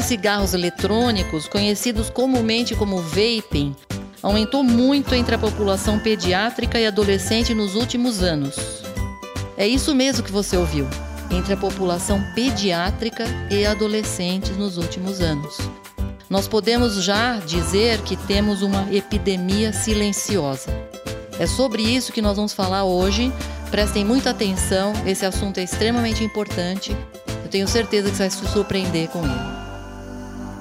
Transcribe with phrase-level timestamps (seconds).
[0.00, 3.76] de cigarros eletrônicos, conhecidos comumente como vaping,
[4.22, 8.82] aumentou muito entre a população pediátrica e adolescente nos últimos anos.
[9.58, 10.88] É isso mesmo que você ouviu,
[11.30, 15.58] entre a população pediátrica e adolescentes nos últimos anos.
[16.30, 20.70] Nós podemos já dizer que temos uma epidemia silenciosa.
[21.38, 23.30] É sobre isso que nós vamos falar hoje.
[23.70, 26.96] Prestem muita atenção, esse assunto é extremamente importante.
[27.44, 29.59] Eu tenho certeza que você vai se surpreender com ele.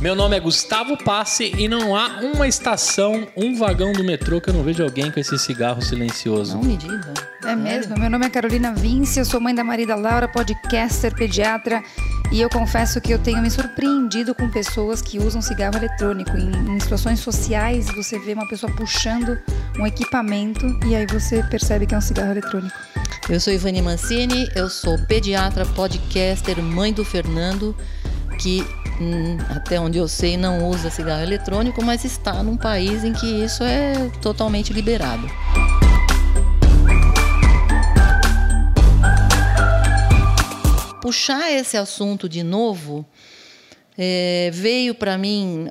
[0.00, 4.48] Meu nome é Gustavo Passe e não há uma estação, um vagão do metrô que
[4.48, 6.56] eu não vejo alguém com esse cigarro silencioso.
[6.56, 7.12] Não me diga.
[7.44, 7.98] É, é mesmo.
[7.98, 11.82] Meu nome é Carolina Vince, eu sou mãe da Marida Laura, podcaster, pediatra.
[12.32, 16.34] E eu confesso que eu tenho me surpreendido com pessoas que usam cigarro eletrônico.
[16.34, 19.38] Em, em, situações sociais, você vê uma pessoa puxando
[19.78, 22.74] um equipamento e aí você percebe que é um cigarro eletrônico.
[23.28, 27.76] Eu sou Ivani Mancini, eu sou pediatra, podcaster, mãe do Fernando,
[28.38, 28.64] que
[29.48, 33.64] até onde eu sei, não usa cigarro eletrônico, mas está num país em que isso
[33.64, 35.26] é totalmente liberado.
[41.00, 43.04] Puxar esse assunto de novo
[43.98, 45.66] é, veio para mim,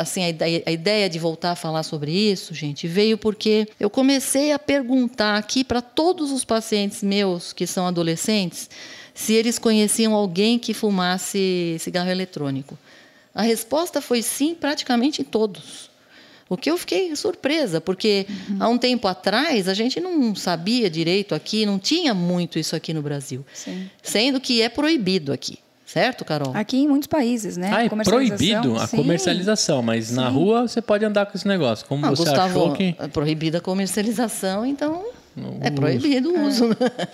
[0.00, 3.90] assim, a ideia, a ideia de voltar a falar sobre isso, gente, veio porque eu
[3.90, 8.70] comecei a perguntar aqui para todos os pacientes meus que são adolescentes
[9.14, 12.76] se eles conheciam alguém que fumasse cigarro eletrônico.
[13.32, 15.90] A resposta foi sim, praticamente em todos.
[16.48, 18.56] O que eu fiquei surpresa, porque uhum.
[18.60, 22.92] há um tempo atrás a gente não sabia direito aqui, não tinha muito isso aqui
[22.92, 23.44] no Brasil.
[23.54, 23.88] Sim.
[24.02, 25.58] Sendo que é proibido aqui.
[25.86, 26.52] Certo, Carol?
[26.54, 27.70] Aqui em muitos países, né?
[27.72, 28.96] Ah, é proibido a sim.
[28.96, 30.14] comercialização, mas sim.
[30.14, 31.86] na rua você pode andar com esse negócio.
[31.86, 32.96] Como ah, você Gustavo, achou que...
[32.98, 35.04] É proibida a comercialização, então
[35.60, 36.66] é proibido o uso.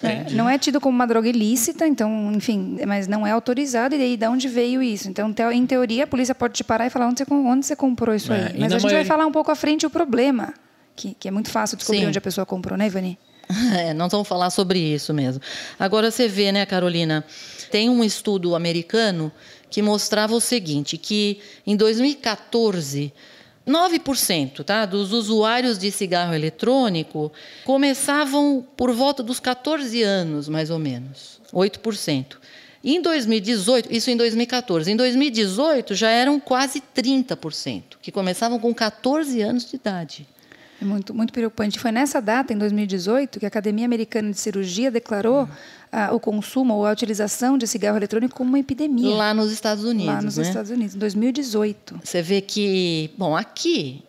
[0.03, 0.09] É.
[0.09, 0.31] É.
[0.31, 3.95] Não é tido como uma droga ilícita, então, enfim, mas não é autorizado.
[3.95, 5.09] E aí, de onde veio isso?
[5.09, 8.15] Então, em teoria, a polícia pode te parar e falar onde você, onde você comprou
[8.15, 8.37] isso é.
[8.37, 8.43] aí.
[8.59, 8.99] Mas a gente maioria...
[8.99, 10.53] vai falar um pouco à frente o problema,
[10.95, 12.09] que, que é muito fácil descobrir Sim.
[12.09, 13.19] onde a pessoa comprou, né, Ivani?
[13.77, 15.43] É, nós vamos falar sobre isso mesmo.
[15.79, 17.25] Agora você vê, né, Carolina?
[17.71, 19.33] Tem um estudo americano
[19.69, 23.13] que mostrava o seguinte: que em 2014
[23.71, 27.33] 9% tá, dos usuários de cigarro eletrônico
[27.65, 31.41] começavam por volta dos 14 anos, mais ou menos.
[31.53, 32.37] 8%.
[32.83, 39.43] Em 2018, isso em 2014, em 2018 já eram quase 30%, que começavam com 14
[39.43, 40.27] anos de idade.
[40.81, 41.79] É muito, muito preocupante.
[41.79, 45.49] Foi nessa data, em 2018, que a Academia Americana de Cirurgia declarou
[46.13, 49.15] o consumo ou a utilização de cigarro eletrônico como uma epidemia.
[49.15, 50.15] Lá nos Estados Unidos.
[50.15, 50.43] Lá nos né?
[50.43, 52.01] Estados Unidos, em 2018.
[52.03, 54.03] Você vê que, bom, aqui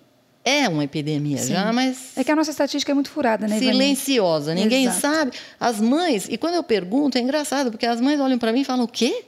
[0.45, 1.53] é uma epidemia Sim.
[1.53, 2.17] já, mas.
[2.17, 3.59] É que a nossa estatística é muito furada, né?
[3.59, 5.01] Silenciosa, ninguém Exato.
[5.01, 5.31] sabe.
[5.59, 8.65] As mães, e quando eu pergunto, é engraçado, porque as mães olham para mim e
[8.65, 9.25] falam: o quê?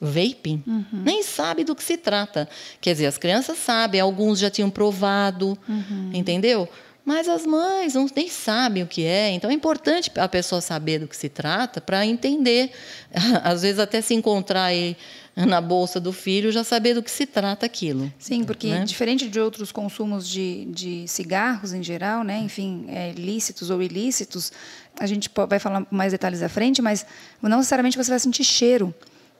[0.00, 1.02] Vaping, uhum.
[1.04, 2.48] nem sabe do que se trata.
[2.80, 6.10] Quer dizer, as crianças sabem, alguns já tinham provado, uhum.
[6.14, 6.68] entendeu?
[7.04, 9.30] Mas as mães não, nem sabem o que é.
[9.30, 12.70] Então é importante a pessoa saber do que se trata para entender.
[13.42, 14.96] Às vezes até se encontrar aí
[15.34, 18.12] na bolsa do filho, já saber do que se trata aquilo.
[18.18, 18.84] Sim, porque né?
[18.84, 24.52] diferente de outros consumos de, de cigarros em geral, né, enfim, é, lícitos ou ilícitos,
[24.98, 27.06] a gente vai falar mais detalhes à frente, mas
[27.40, 28.94] não necessariamente você vai sentir cheiro.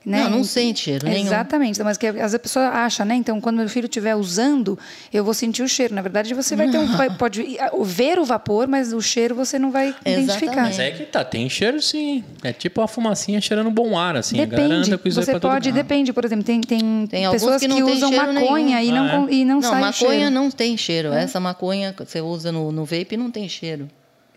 [0.04, 0.24] Né?
[0.24, 1.26] Não, não sente cheiro nenhum.
[1.26, 3.14] Exatamente, mas que às vezes a pessoa acha, né?
[3.14, 4.78] Então, quando meu filho estiver usando,
[5.12, 5.94] eu vou sentir o cheiro.
[5.94, 9.58] Na verdade, você vai ter um, vai, pode ver o vapor, mas o cheiro você
[9.58, 10.22] não vai Exatamente.
[10.22, 10.62] identificar.
[10.62, 12.24] Mas é que tá, tem cheiro sim.
[12.42, 14.36] É tipo uma fumacinha cheirando bom ar, assim.
[14.36, 14.90] Depende.
[15.12, 19.04] você pode, depende, por exemplo, tem, tem, tem pessoas que, que usam maconha e, não,
[19.04, 19.34] ah, é?
[19.34, 20.30] e não, não sai maconha cheiro.
[20.30, 21.12] não tem cheiro.
[21.12, 21.24] É.
[21.24, 23.88] Essa maconha que você usa no, no vape não tem cheiro.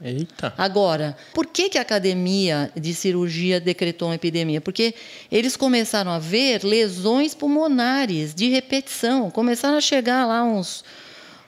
[0.04, 0.54] Eita.
[0.58, 4.60] Agora, por que, que a academia de cirurgia decretou uma epidemia?
[4.60, 4.94] Porque
[5.32, 9.32] eles começaram a ver lesões pulmonares de repetição.
[9.32, 10.84] Começaram a chegar lá uns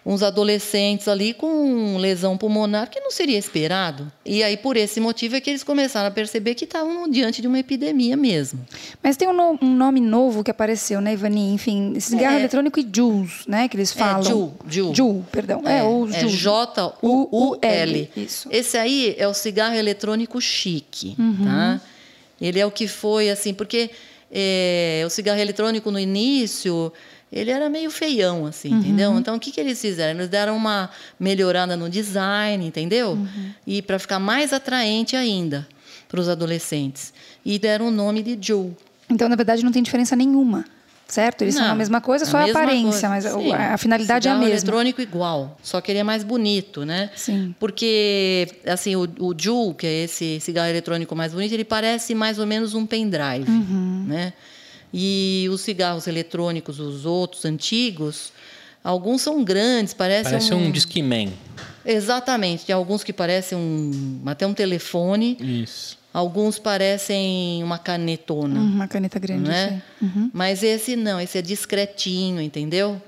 [0.06, 4.12] uns adolescentes ali com lesão pulmonar que não seria esperado.
[4.24, 7.48] E aí, por esse motivo, é que eles começaram a perceber que estavam diante de
[7.48, 8.64] uma epidemia mesmo.
[9.02, 11.52] Mas tem um, no, um nome novo que apareceu, né, Ivani?
[11.52, 14.22] Enfim, cigarro é, eletrônico e JUUS, né, que eles é, falam.
[14.22, 14.72] É.
[14.72, 15.64] JUUL, JUUL perdão.
[15.66, 18.10] É, é, o é J-U-U-L.
[18.16, 18.48] Isso.
[18.52, 21.46] Esse aí é o cigarro eletrônico chique, uhum.
[21.46, 21.82] tá?
[22.40, 23.90] Ele é o que foi, assim, porque
[24.32, 26.92] é, o cigarro eletrônico no início
[27.32, 29.18] ele era meio feião, assim, entendeu?
[29.18, 30.20] Então, o que, que eles fizeram?
[30.20, 30.90] Eles deram uma
[31.20, 33.18] melhorada no design, entendeu?
[33.68, 35.68] E para ficar mais atraente ainda
[36.08, 37.14] para os adolescentes.
[37.44, 38.76] E deram o nome de Juul.
[39.10, 40.66] Então, na verdade, não tem diferença nenhuma,
[41.08, 41.42] certo?
[41.44, 43.10] Eles são Não, a mesma coisa, só a mesma aparência, coisa.
[43.10, 43.52] mas Sim.
[43.54, 44.52] a finalidade é a mesma.
[44.54, 47.10] eletrônico igual, só que ele é mais bonito, né?
[47.16, 47.54] Sim.
[47.60, 52.40] Porque, assim, o, o Juul, que é esse cigarro eletrônico mais bonito, ele parece mais
[52.40, 54.06] ou menos um pendrive, Uhum.
[54.08, 54.34] né?
[54.98, 58.32] E os cigarros eletrônicos, os outros antigos,
[58.82, 61.34] alguns são grandes, parecem Parece um Discman.
[61.86, 65.98] Exatamente, tem alguns que parecem um, até um telefone, Isso.
[66.14, 68.60] alguns parecem uma canetona.
[68.60, 69.84] Hum, Uma caneta grande, né?
[70.02, 70.32] Uhum.
[70.34, 73.00] Mas esse não, esse é discretinho, entendeu?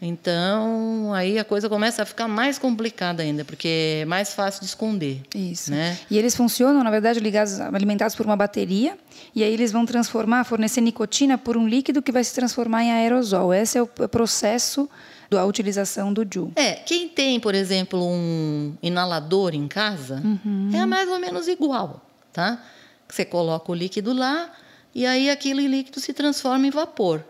[0.00, 4.66] Então, aí a coisa começa a ficar mais complicada ainda, porque é mais fácil de
[4.66, 5.20] esconder.
[5.34, 5.70] Isso.
[5.70, 5.96] Né?
[6.10, 8.96] E eles funcionam, na verdade, ligados, alimentados por uma bateria,
[9.38, 12.92] e aí eles vão transformar, fornecer nicotina por um líquido que vai se transformar em
[12.92, 13.52] aerosol.
[13.54, 14.88] Esse é o processo
[15.30, 16.50] da utilização do Ju.
[16.56, 20.70] É, quem tem, por exemplo, um inalador em casa, Uhum.
[20.74, 22.00] é mais ou menos igual,
[22.32, 22.62] tá?
[23.08, 24.50] Você coloca o líquido lá
[24.94, 27.22] e aí aquele líquido se transforma em vapor.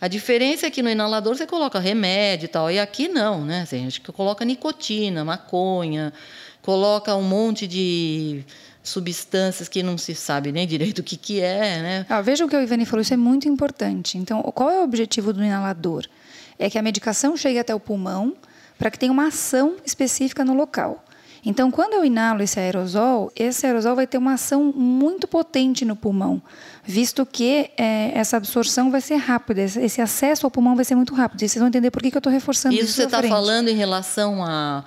[0.00, 3.62] A diferença é que no inalador você coloca remédio e tal, e aqui não, né?
[3.62, 6.12] Assim, a gente coloca nicotina, maconha,
[6.62, 8.44] coloca um monte de
[8.84, 12.06] substâncias que não se sabe nem direito o que, que é, né?
[12.08, 14.18] Ah, vejam o que o Ivani falou, isso é muito importante.
[14.18, 16.06] Então, qual é o objetivo do inalador?
[16.58, 18.34] É que a medicação chegue até o pulmão
[18.78, 21.02] para que tenha uma ação específica no local.
[21.46, 25.94] Então, quando eu inalo esse aerosol, esse aerosol vai ter uma ação muito potente no
[25.94, 26.40] pulmão,
[26.82, 31.14] visto que eh, essa absorção vai ser rápida, esse acesso ao pulmão vai ser muito
[31.14, 31.42] rápido.
[31.42, 32.84] E vocês vão entender por que, que eu estou reforçando isso.
[32.84, 34.84] Isso você está falando em relação a,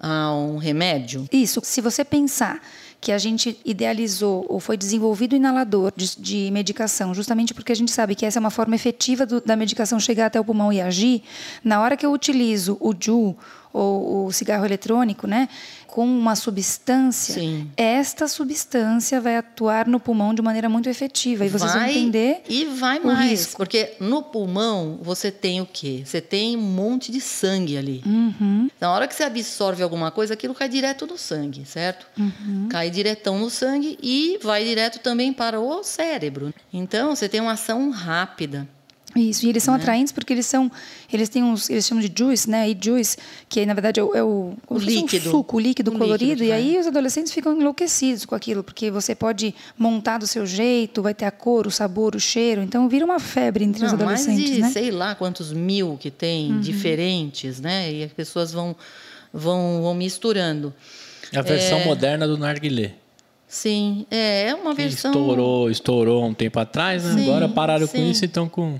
[0.00, 1.26] a um remédio?
[1.30, 2.58] Isso, se você pensar
[3.00, 7.76] que a gente idealizou ou foi desenvolvido o inalador de, de medicação, justamente porque a
[7.76, 10.72] gente sabe que essa é uma forma efetiva do- da medicação chegar até o pulmão
[10.72, 11.22] e agir,
[11.62, 13.36] na hora que eu utilizo o JU
[13.72, 15.48] ou o cigarro eletrônico, né,
[15.88, 17.68] com uma substância, Sim.
[17.76, 22.42] esta substância vai atuar no pulmão de maneira muito efetiva e vocês vão vai entender
[22.48, 23.30] E vai mais.
[23.30, 23.56] risco.
[23.56, 26.02] Porque no pulmão você tem o quê?
[26.04, 28.02] Você tem um monte de sangue ali.
[28.04, 28.68] Uhum.
[28.78, 32.06] Na hora que você absorve alguma coisa, aquilo cai direto no sangue, certo?
[32.18, 32.68] Uhum.
[32.70, 36.52] Cai diretão no sangue e vai direto também para o cérebro.
[36.72, 38.68] Então você tem uma ação rápida.
[39.16, 39.64] Isso, e eles Né?
[39.64, 40.70] são atraentes porque eles são,
[41.10, 42.68] eles têm uns, eles chamam de juice, né?
[42.70, 43.16] E juice,
[43.48, 45.28] que na verdade é o, é o, O líquido.
[45.28, 46.24] um suco, o líquido O colorido.
[46.24, 46.54] líquido, e é.
[46.54, 51.14] aí os adolescentes ficam enlouquecidos com aquilo, porque você pode montar do seu jeito, vai
[51.14, 52.62] ter a cor, o sabor, o cheiro.
[52.62, 54.70] Então vira uma febre entre os Não, mais adolescentes, de né?
[54.70, 57.90] sei lá quantos mil que tem diferentes, né?
[57.90, 58.76] E as pessoas vão,
[59.32, 60.72] vão, vão misturando.
[61.34, 62.92] A versão moderna do narguilé.
[63.46, 65.10] Sim, é, é uma Que versão.
[65.10, 67.14] estourou, estourou um tempo atrás, né?
[67.14, 68.10] Sim, Agora pararam com sim.
[68.10, 68.78] isso e estão com.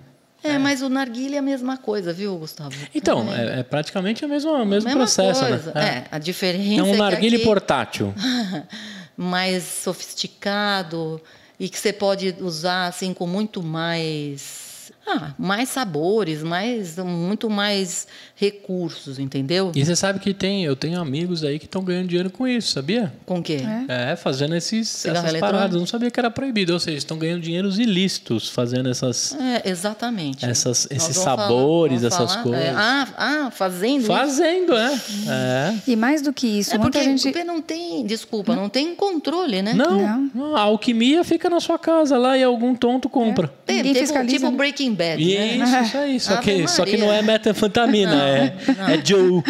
[0.48, 2.74] É, mas o narguilé é a mesma coisa, viu, Gustavo?
[2.94, 5.72] Então, é, é praticamente o mesmo, o mesmo Mesma processo, coisa.
[5.74, 6.04] né?
[6.10, 8.14] É, a diferença É um é narguilé aqui- portátil.
[9.16, 11.20] mais sofisticado
[11.58, 14.67] e que você pode usar assim com muito mais
[15.08, 19.72] ah, mais sabores, mais muito mais recursos, entendeu?
[19.74, 22.72] E você sabe que tem, eu tenho amigos aí que estão ganhando dinheiro com isso,
[22.72, 23.12] sabia?
[23.26, 23.58] Com o quê?
[23.88, 24.12] É.
[24.12, 25.56] É, fazendo esses, Cigarro essas eletrônico?
[25.56, 25.74] paradas.
[25.74, 26.72] Eu não sabia que era proibido.
[26.72, 29.34] Ou seja, estão ganhando dinheiros ilícitos fazendo essas.
[29.34, 30.44] É, exatamente.
[30.44, 32.64] Essas- esses falar- sabores, vamos essas falar- coisas.
[32.64, 34.06] é, ah, ah, fazendo isso?
[34.06, 34.94] Fazendo, é.
[35.28, 35.74] É.
[35.86, 37.44] E mais do que isso, É porque muita gente.
[37.44, 39.72] não tem, desculpa, não tem controle, né?
[39.74, 40.30] Não, Não.
[40.34, 43.52] não, a alquimia fica na sua casa lá e algum tonto compra.
[43.66, 44.56] Tem, Ninguém tipo, fiscaliza, tipo né?
[44.56, 45.82] Breaking Bad, Isso, né?
[45.84, 46.20] isso aí.
[46.20, 48.56] Só que, só que não é metanfetamina, é,
[48.94, 49.42] é Joe.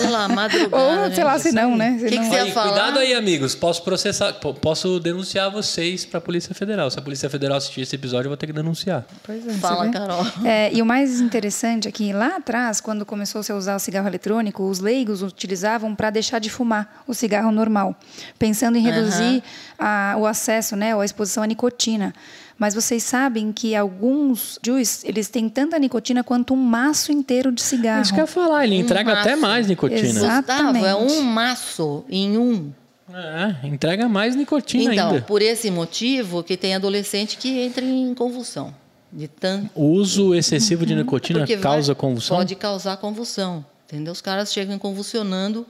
[0.00, 0.76] Pela madrugada.
[0.82, 1.96] Ou, sei lá, se não, né?
[1.98, 2.68] Se Que que não- você ia Aí, falar?
[2.72, 3.54] cuidado aí, amigos.
[3.54, 6.90] Posso processar, po- posso denunciar vocês para a Polícia Federal.
[6.90, 9.04] Se a Polícia Federal assistir esse episódio, eu vou ter que denunciar.
[9.22, 9.88] Pois é, você Fala?
[9.90, 10.26] Carol.
[10.44, 13.78] É, e o mais interessante é que lá atrás, quando começou -se a usar o
[13.78, 17.94] cigarro eletrônico, os leigos utilizavam para deixar de fumar o cigarro normal,
[18.38, 19.42] pensando em reduzir
[19.78, 22.14] a- o acesso, né, ou a exposição à nicotina.
[22.58, 27.60] Mas vocês sabem que alguns juice, eles têm tanta nicotina quanto um maço inteiro de
[27.62, 28.00] cigarro.
[28.02, 29.42] Isso que eu ia falar, ele entrega até maço.
[29.42, 30.00] mais nicotina.
[30.00, 30.46] Exato.
[30.46, 31.12] Gustavo, é Exatamente.
[31.12, 32.72] um maço em um.
[33.12, 35.22] É, entrega mais nicotina Então, ainda.
[35.22, 38.74] por esse motivo que tem adolescente que entra em convulsão.
[39.12, 42.38] De tanto O uso excessivo de nicotina porque vai- causa convulsão?
[42.38, 43.64] Pode causar convulsão.
[43.86, 44.12] Entendeu?
[44.12, 45.64] Os caras chegam convulsionando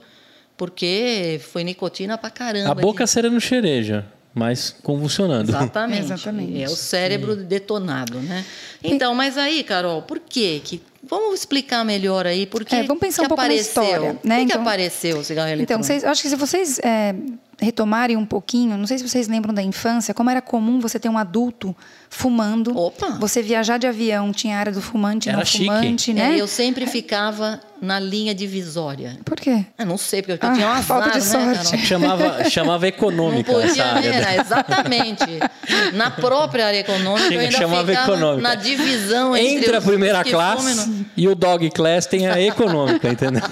[0.57, 2.71] porque foi nicotina pra caramba.
[2.71, 4.05] A boca de- sereno xereja,
[4.37, 5.49] mas convulsionando.
[5.51, 6.03] Exatamente.
[6.03, 6.61] Exatamente.
[6.63, 8.45] É o cérebro detonado, né?
[8.83, 10.61] Então, mas aí, Carol, por quê?
[10.63, 13.81] que Vamos explicar melhor aí por que É, vamos pensar que um pouco na apareceu.
[13.83, 14.13] história, né?
[14.13, 15.85] Por que, que Então- apareceu o cigarro Então, eletrônico?
[15.85, 17.15] vocês, eu acho que se vocês é,
[17.59, 21.09] retomarem um pouquinho, não sei se vocês lembram da infância, como era comum você ter
[21.09, 21.75] um adulto
[22.09, 22.77] fumando.
[22.77, 23.17] Opa!
[23.19, 25.65] Você viajar de avião, tinha a área do fumante Era não chique.
[25.65, 26.35] fumante, né?
[26.35, 29.17] É, eu sempre ficava na linha divisória.
[29.25, 29.65] Por quê?
[29.77, 31.71] Eu não sei, porque eu Ah, tinha uma falta de azar, né, sorte.
[31.71, 31.85] Carol?
[31.85, 34.11] Chamava, chamava Não econômica essa podia, área.
[34.11, 34.21] né?
[34.21, 34.37] né?
[34.39, 35.25] Exatamente.
[35.93, 38.41] Na própria área econômica, eu ainda Chamava ficava econômica.
[38.41, 42.27] na divisão entre Entre a primeira classe fumam e não- e o dog class tem
[42.27, 43.41] a econômica, entendeu?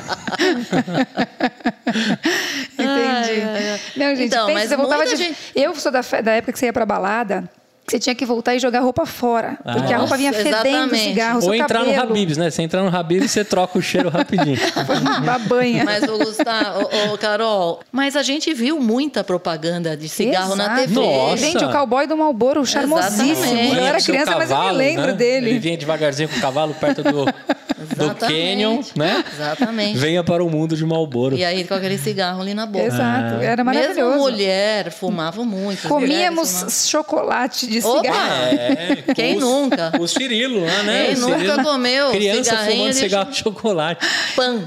[3.21, 3.41] Entendi.
[3.41, 3.79] ai, ai.
[3.95, 5.15] Não, gente, Então, pensa, mas você voltava de...
[5.15, 7.43] gente- Eu sou da, da época que você ia pra balada,
[7.87, 9.59] que você tinha que voltar e jogar roupa fora.
[9.63, 12.09] Porque a roupa vinha fedendo cigarro, Ou seu entrar no cabelo.
[12.09, 12.49] Habibs, né?
[12.49, 14.57] Você entrar no Habibs, você troca o cheiro rapidinho.
[15.21, 15.83] Uma banha.
[15.85, 20.63] Mas, ô, Gustavo, ô, ô, Carol, mas a gente viu muita propaganda de cigarro na
[20.65, 20.81] Exato.
[20.81, 20.93] TV.
[20.95, 21.37] Nossa.
[21.37, 23.31] Gente, o cowboy do Malboro, charmosíssimo.
[23.31, 23.75] Exatamente.
[23.77, 25.13] Eu era criança, mas eu me cavalo, lembro né?
[25.13, 25.49] dele.
[25.51, 27.25] Ele vinha devagarzinho com o cavalo perto do,
[27.95, 28.15] do.
[28.15, 29.23] Canyon, né?
[29.33, 29.97] Exatamente.
[29.97, 31.35] Venha para o mundo de Malboro.
[31.35, 32.85] E aí, com aquele cigarro ali na boca.
[32.85, 34.17] Exato, era Mesmo maravilhoso.
[34.19, 35.87] mulher fumava muito.
[35.87, 37.97] Comíamos mulheres chocolate de Opa!
[38.01, 38.43] cigarro.
[38.55, 39.91] É, Quem os- nunca?
[39.99, 41.05] O Cirilo lá, né?
[41.07, 44.07] Quem O nunca Cirilo- comeu Criança fumando de cigarro de chocolate.
[44.35, 44.63] Pão.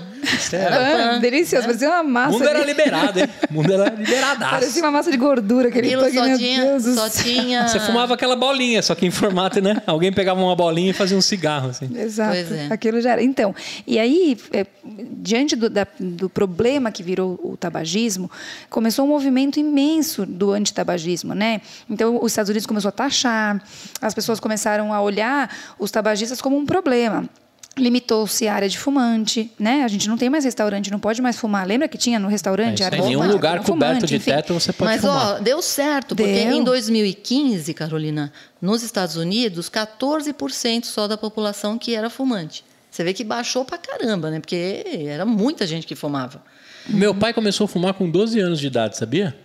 [0.52, 1.20] Era Ah, pão.
[1.20, 2.32] delicioso, parecia uma O massa.
[2.32, 3.28] mundo era liberado, hein?
[3.50, 4.78] O mundo era Parecia liberadaço.
[4.80, 7.68] uma massa de gordura aquele pão, só tinha, só tinha...
[7.68, 9.82] Você fumava aquela bolinha, só que em formato, né?
[9.86, 11.88] Alguém pegava uma bolinha e fazia um cigarro, assim.
[11.96, 12.66] Exato, Pois é.
[12.70, 13.22] aquilo já era.
[13.22, 13.54] Então,
[13.86, 14.66] e aí, é,
[15.12, 18.30] diante do, da- do problema que virou o tabagismo,
[18.70, 21.60] começou um movimento imenso do antitabagismo, né?
[21.88, 23.62] Então, os Estados Unidos começou a taxar,
[24.00, 27.28] as pessoas começaram a olhar os tabagistas como um problema.
[27.78, 29.82] Limitou-se a área de fumante, né?
[29.84, 31.66] A gente não tem mais restaurante, não pode mais fumar.
[31.66, 32.86] Lembra que tinha no É restaurante aí.
[32.86, 34.30] área de Nenhum fumante, lugar não coberto fumante, de enfim.
[34.30, 35.36] teto você pode Mas, fumar.
[35.36, 36.52] ó, deu certo, porque Deu.
[36.52, 42.64] em 2015, Carolina, nos Estados Unidos, 14% só da população que era fumante.
[42.90, 44.40] Você vê que baixou pra caramba, né?
[44.40, 46.42] Porque era muita gente que fumava.
[46.88, 49.36] Meu pai começou a fumar com 12 anos de idade, sabia?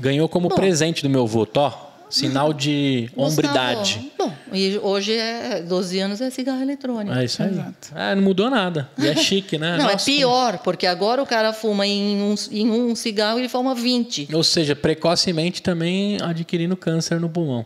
[0.00, 0.54] Ganhou como Bom.
[0.54, 1.89] presente do meu avô, Tó.
[2.10, 4.10] Sinal de hombridade.
[4.18, 7.16] Bom, e hoje é 12 anos é cigarro eletrônico.
[7.16, 7.58] É isso aí.
[7.94, 8.90] É, não mudou nada.
[8.98, 9.76] E é chique, né?
[9.78, 13.42] Não, é Nossa, pior, porque agora o cara fuma em um, em um cigarro e
[13.42, 14.28] ele fuma 20.
[14.32, 17.64] Ou seja, precocemente também adquirindo câncer no pulmão.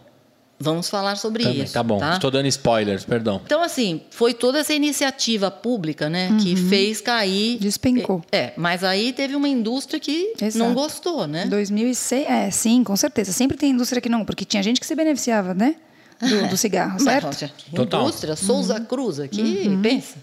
[0.58, 1.62] Vamos falar sobre Também.
[1.62, 1.73] isso.
[1.73, 2.00] Tá bom.
[2.12, 3.40] Estou dando spoilers, perdão.
[3.44, 7.58] Então, assim, foi toda essa iniciativa pública, né, que fez cair.
[7.58, 8.23] Despencou.
[8.30, 10.58] É, mas aí teve uma indústria que Exato.
[10.58, 11.46] não gostou, né?
[11.46, 13.32] 2006, é, sim, com certeza.
[13.32, 15.76] Sempre tem indústria que não, porque tinha gente que se beneficiava, né?
[16.20, 17.26] Do, do cigarro, certo?
[17.26, 18.02] Mas, Total.
[18.02, 20.16] Indústria, Souza Cruz aqui, pensa.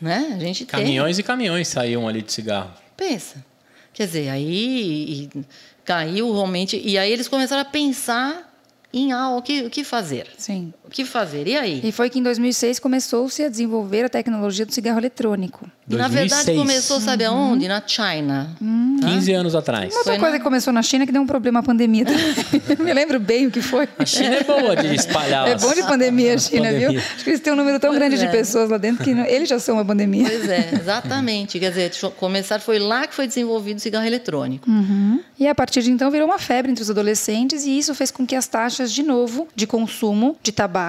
[0.00, 0.34] Né?
[0.36, 0.80] A gente tem.
[0.80, 2.70] Caminhões e caminhões saíam ali de cigarro.
[2.96, 3.44] Pensa.
[3.92, 5.44] Quer dizer, aí e
[5.84, 6.80] caiu realmente.
[6.82, 8.49] E aí eles começaram a pensar
[8.92, 10.28] em ah, o que, o que fazer.
[10.36, 10.72] Sim.
[10.90, 11.46] O que fazer?
[11.46, 11.80] E aí?
[11.84, 15.70] E foi que em 2006 começou-se a desenvolver a tecnologia do cigarro eletrônico.
[15.88, 16.58] E, na verdade 2006.
[16.58, 17.66] começou, sabe aonde?
[17.68, 18.56] Na China.
[19.00, 19.92] 15 anos atrás.
[19.92, 22.04] Uma outra Foi coisa na- que começou na China que deu um problema a pandemia.
[22.04, 22.34] também.
[22.84, 23.88] Me lembro bem o que foi.
[23.98, 25.48] A China é boa de espalhar.
[25.48, 26.88] É as- bom de pandemia a China, pandemia.
[26.90, 26.98] viu?
[27.00, 28.28] Acho que eles têm um número tão Pois grande de é.
[28.28, 30.28] pessoas lá dentro que não- eles já são uma pandemia.
[30.28, 31.58] Pois é, exatamente.
[31.60, 34.68] Quer dizer, começar, foi lá que foi desenvolvido o cigarro eletrônico.
[34.70, 35.20] Uhum.
[35.38, 38.26] E a partir de então virou uma febre entre os adolescentes e isso fez com
[38.26, 40.79] que as taxas de novo de consumo de tabaco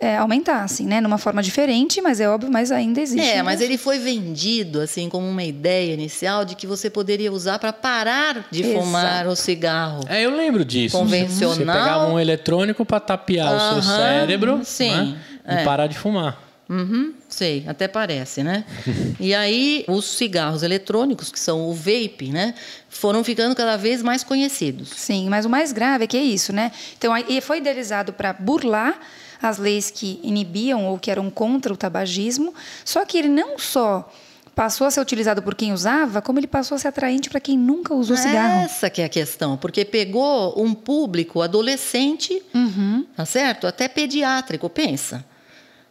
[0.00, 1.00] eh, aumentassem, né?
[1.00, 3.26] Numa forma diferente, mas é óbvio, mas ainda existe.
[3.26, 3.42] É, né?
[3.42, 7.72] mas ele foi vendido assim como uma ideia inicial de que você poderia usar para
[7.72, 8.80] parar de Exato.
[8.84, 10.00] fumar o cigarro.
[10.08, 10.96] É, eu lembro disso.
[10.96, 11.54] Convencional.
[11.54, 15.18] Você pegava um eletrônico para tapear o seu cérebro sim, né?
[15.44, 15.62] é.
[15.62, 16.47] e parar de fumar.
[16.68, 18.64] Uhum, sei, até parece, né?
[19.18, 22.54] e aí, os cigarros eletrônicos, que são o vape, né?
[22.90, 24.90] Foram ficando cada vez mais conhecidos.
[24.90, 26.70] Sim, mas o mais grave é que é isso, né?
[26.98, 28.98] Então, aí foi idealizado para burlar
[29.40, 32.52] as leis que inibiam ou que eram contra o tabagismo,
[32.84, 34.10] só que ele não só
[34.54, 37.56] passou a ser utilizado por quem usava, como ele passou a ser atraente para quem
[37.56, 38.64] nunca usou cigarro.
[38.64, 43.06] Essa que é a questão, porque pegou um público adolescente, Uhum.
[43.16, 43.68] tá certo?
[43.68, 45.24] Até pediátrico, pensa.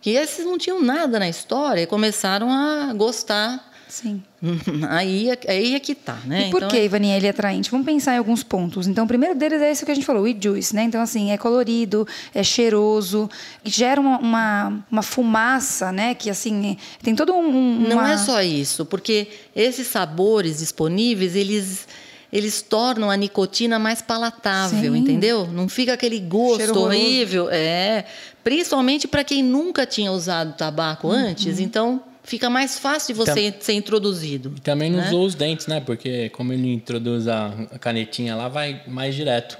[0.01, 3.65] Que esses não tinham nada na história e começaram a gostar.
[3.89, 4.21] Sim.
[4.89, 6.47] Aí, é- aí é que tá, né?
[6.47, 7.71] E por Então, que, Ivani, ele é atraente?
[7.71, 8.85] Vamos pensar em alguns pontos.
[8.85, 10.83] Então, o primeiro deles é esse que a gente falou, o juice, né?
[10.83, 13.29] Então, assim, é colorido, é cheiroso,
[13.63, 16.13] gera uma, uma, uma fumaça, né?
[16.13, 17.47] Que, assim, tem todo um...
[17.47, 21.87] um- Não uma- é só isso, porque esses sabores disponíveis, eles
[22.29, 24.99] eles tornam a nicotina mais palatável, Sim.
[24.99, 25.47] entendeu?
[25.47, 28.03] Não fica aquele gosto Cheiro horrível, é,
[28.47, 31.13] principalmente para quem nunca tinha usado tabaco Uhum.
[31.13, 34.53] antes, então fica mais fácil de você ser introduzido.
[34.55, 35.07] E também não né?
[35.07, 35.81] usou os dentes, né?
[35.81, 37.51] Porque como ele introduz a
[37.81, 39.57] canetinha lá, vai mais direto.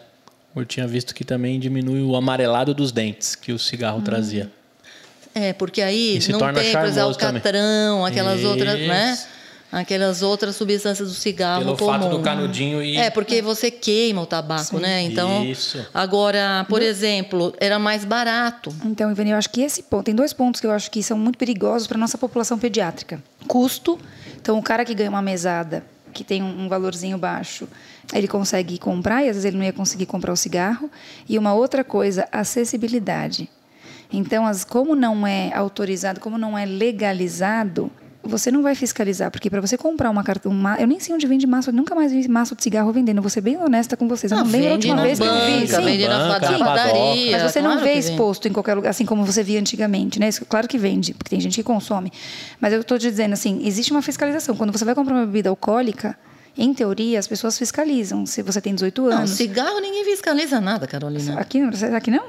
[0.55, 3.59] Eu tinha visto que também diminui o amarelado dos dentes que o Hum.
[3.59, 4.49] cigarro trazia.
[5.35, 7.35] É, porque aí E não tem, por exemplo, charmoso também.
[7.41, 9.17] alcatrão, aquelas outras, né?
[9.69, 11.99] Aquelas outras substâncias do cigarro Pelo pulmão.
[11.99, 12.95] fato do canudinho e.
[12.95, 15.01] É, porque você queima o tabaco, né?
[15.01, 15.85] Então, Isso.
[15.93, 18.73] agora, por exemplo, era mais barato.
[18.85, 21.17] Então, Ivani, eu acho que esse ponto, tem dois pontos que eu acho que são
[21.17, 23.21] muito perigosos para nossa população pediátrica.
[23.45, 23.99] Custo.
[24.39, 25.83] Então, o cara que ganha uma mesada,
[26.13, 27.67] que tem um um valorzinho baixo,
[28.13, 30.89] ele consegue comprar e às vezes ele não ia conseguir comprar o cigarro.
[31.27, 33.49] E uma outra coisa, acessibilidade.
[34.11, 37.91] Então, as, como não é autorizado, como não é legalizado,
[38.27, 41.25] você não vai fiscalizar, porque para você comprar uma carta, uma, eu nem sei onde
[41.27, 43.21] vende maço, eu nunca mais vi maço de cigarro vendendo.
[43.21, 44.31] Vou ser bem honesta com vocês.
[44.31, 45.59] Eu não, lembro a última vez que eu vi.
[45.61, 45.85] banca, Sim.
[45.85, 47.31] vende na Banca, na padaria.
[47.37, 48.11] Mas você não claro vê que vende.
[48.11, 50.27] exposto em qualquer lugar, assim como você via antigamente, né?
[50.29, 52.11] Isso, claro que vende, porque tem gente que consome.
[52.59, 54.55] Mas eu estou te dizendo assim, existe uma fiscalização.
[54.55, 56.17] Quando você vai comprar uma bebida alcoólica,
[56.57, 58.25] em teoria, as pessoas fiscalizam.
[58.25, 59.29] Se você tem 18 Não, anos.
[59.31, 61.39] cigarro ninguém fiscaliza nada, Carolina.
[61.39, 62.25] Aqui, não- que não?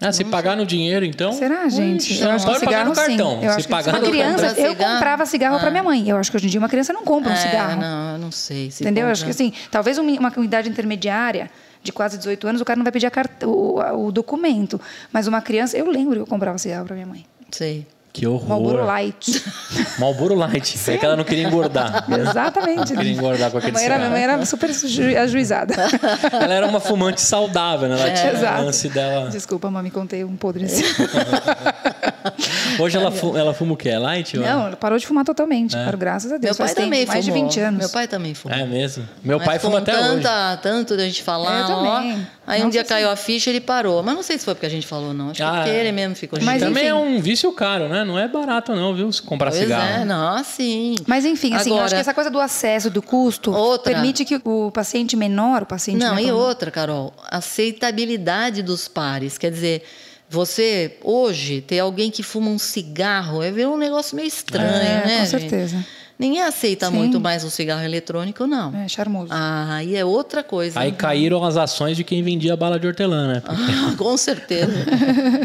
[0.00, 1.32] Ah, se pagar no dinheiro, então.
[1.32, 2.12] Será, gente?
[2.12, 3.30] Ixi, eu acho que pode pagar cigarro no cartão.
[3.30, 3.36] sim.
[3.36, 4.64] Eu Se acho que pagar uma no criança, cartão.
[4.64, 4.92] eu Cigarro?
[4.94, 5.70] comprava cigarro para Ah.
[5.70, 6.08] minha mãe.
[6.08, 7.80] Eu acho que hoje em dia uma criança não compra um É, cigarro.
[7.80, 8.70] não, não sei.
[8.70, 9.06] Se Entendeu?
[9.06, 11.50] Eu acho que assim, talvez uma uma idade intermediária
[11.82, 14.78] de quase 18 anos, o cara não vai pedir a cart- o, o documento.
[15.12, 17.24] Mas uma criança, eu lembro que eu comprava cigarro para minha mãe.
[17.50, 17.86] Sei.
[18.16, 18.48] Que horror.
[18.48, 19.44] Marlboro Light.
[20.00, 20.90] Marlboro Light.
[20.90, 22.06] É que ela não queria engordar.
[22.10, 22.94] Exatamente.
[22.94, 24.12] Não queria engordar com Minha aquele mãe, era, minha cigarro.
[24.12, 25.74] mãe era super ju- ajuizada.
[26.32, 28.00] Ela era uma fumante saudável, né?
[28.00, 28.62] Ela tinha o Exato.
[28.62, 29.28] lance dela.
[29.30, 30.82] Desculpa, mãe, contei um podre assim.
[32.80, 33.88] Hoje ela, fu- ela fuma o quê?
[33.90, 34.36] É Light?
[34.38, 35.76] ou- Não, ela parou de fumar totalmente.
[35.76, 36.56] Parou, graças a Meu Deus.
[36.56, 37.38] pai Faz tempo, também mais fumou.
[37.38, 37.78] de 20 anos.
[37.80, 38.56] Meu pai também fumou.
[38.58, 39.06] É mesmo?
[39.22, 40.08] Meu Mas pai fuma até hoje.
[40.22, 41.96] tanta, tanto da gente falar, Eu ó.
[41.96, 42.26] também.
[42.46, 44.02] Aí um Não dia sei caiu a ficha ele parou.
[44.04, 45.30] Mas não sei se foi porque a gente falou, não.
[45.30, 45.80] Acho que Ah, porque é.
[45.80, 46.62] ele mesmo ficou Mas.
[46.62, 46.90] Também enfim.
[46.90, 48.04] é um vício caro, né?
[48.04, 49.10] Não é barato não, viu?
[49.10, 50.02] Se comprar Pois cigarro.
[50.02, 50.94] é, não, sim.
[51.08, 53.92] Mas enfim, assim, eu Agora, acho que essa coisa do acesso, do custo, Outra.
[53.92, 59.36] permite que o paciente menor, o paciente Não, né, e outra, Carol, aceitabilidade dos pares.
[59.38, 59.82] Quer dizer,
[60.28, 65.06] você hoje ter alguém que fuma um cigarro é ver um negócio meio estranho, É,
[65.06, 65.18] né?
[65.30, 65.86] com gente?
[66.18, 66.94] Ninguém aceita Sim.
[66.94, 68.74] muito mais um cigarro eletrônico, não.
[68.74, 69.28] É charmoso.
[69.30, 70.80] Ah, aí é outra coisa.
[70.80, 73.42] Aí caíram as ações de quem vendia bala de hortelã, né?
[73.46, 74.72] Ah, com certeza.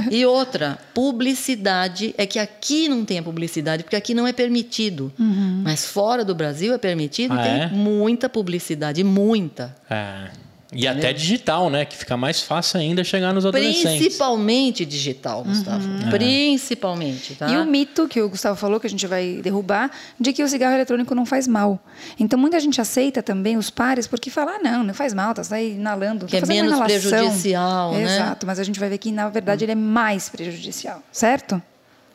[0.10, 2.16] e outra, publicidade.
[2.18, 5.12] É que aqui não tem a publicidade, porque aqui não é permitido.
[5.18, 7.68] Mas fora do Brasil é permitido Ah, e tem é?
[7.68, 9.76] muita publicidade, muita.
[9.90, 10.30] É.
[10.72, 11.84] E até digital, né?
[11.84, 14.00] Que fica mais fácil ainda chegar nos adolescentes.
[14.00, 15.86] Principalmente digital, Gustavo.
[16.10, 17.50] Principalmente, tá?
[17.50, 20.48] E o mito que o Gustavo falou, que a gente vai derrubar, de que o
[20.48, 21.80] cigarro eletrônico não faz mal.
[22.18, 25.42] Então, muita gente aceita também os pares porque fala, ah, não, não faz mal, tá
[25.52, 26.26] aí inalando.
[26.26, 27.10] Que tá é fazendo uma menos inalação.
[27.10, 28.04] prejudicial, né?
[28.04, 31.62] Exato, mas a gente vai ver que, na verdade, ele é mais prejudicial, certo?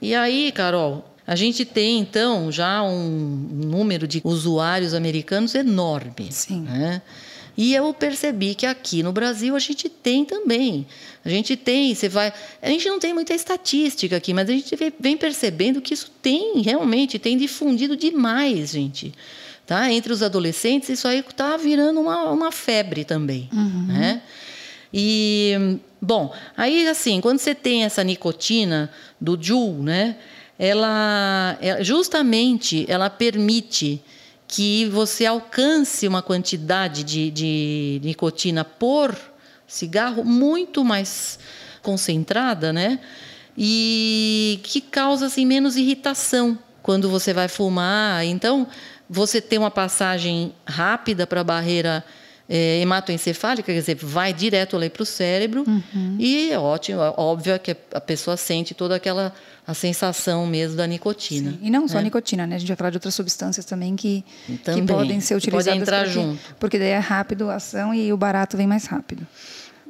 [0.00, 6.28] E aí, Carol, a gente tem então já um número de usuários americanos enorme.
[6.30, 6.60] Sim.
[6.62, 7.02] Né?
[7.56, 10.86] E eu percebi que aqui no Brasil a gente tem também.
[11.24, 12.32] A gente tem, você vai.
[12.60, 16.60] A gente não tem muita estatística aqui, mas a gente vem percebendo que isso tem
[16.60, 19.12] realmente, tem difundido demais, gente.
[19.66, 19.90] Tá?
[19.90, 23.48] Entre os adolescentes, isso aí está virando uma, uma febre também.
[23.88, 24.22] Né?
[24.94, 28.90] E, bom, aí assim, quando você tem essa nicotina
[29.20, 30.16] do Juul, né?
[30.58, 34.00] Ela, ela- justamente, ela permite
[34.48, 39.16] que você alcance uma quantidade de, de nicotina por
[39.66, 41.38] cigarro muito mais
[41.82, 43.00] concentrada, né?
[43.58, 48.24] E que causa assim menos irritação quando você vai fumar.
[48.24, 48.68] Então,
[49.08, 52.04] você tem uma passagem rápida para a barreira
[52.48, 55.64] é, hematoencefálica, quer dizer, vai direto ali para o cérebro
[56.18, 59.32] e é ótimo, é óbvio que a pessoa sente toda aquela
[59.66, 61.58] a sensação mesmo da nicotina.
[61.60, 62.54] E não só a nicotina, né?
[62.54, 65.72] A gente vai falar de outras substâncias também que, que Também, podem ser que podem
[65.74, 65.82] utilizadas.
[65.82, 66.54] entrar porque, junto.
[66.60, 69.26] Porque daí é rápido a ação e o barato vem mais rápido.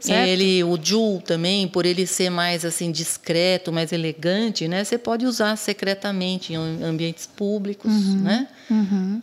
[0.01, 0.29] Certo?
[0.29, 4.83] Ele, o Juul também, por ele ser mais assim discreto, mais elegante, né?
[4.83, 8.49] Você pode usar secretamente em am- ambientes públicos, né?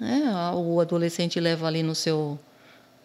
[0.01, 2.39] É, a- o adolescente leva ali no seu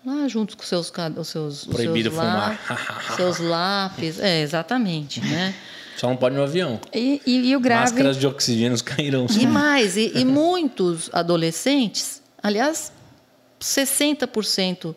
[0.05, 3.17] lá junto com os seus os seus Proibido seus lá- fumar.
[3.17, 5.55] seus lápis, é exatamente, né?
[5.97, 6.81] Só não pode no avião.
[6.95, 7.83] E, e- e o grave.
[7.91, 9.27] Máscaras de oxigênio caíram.
[9.31, 12.93] E mais, e, e muitos adolescentes, aliás,
[13.61, 14.95] 60%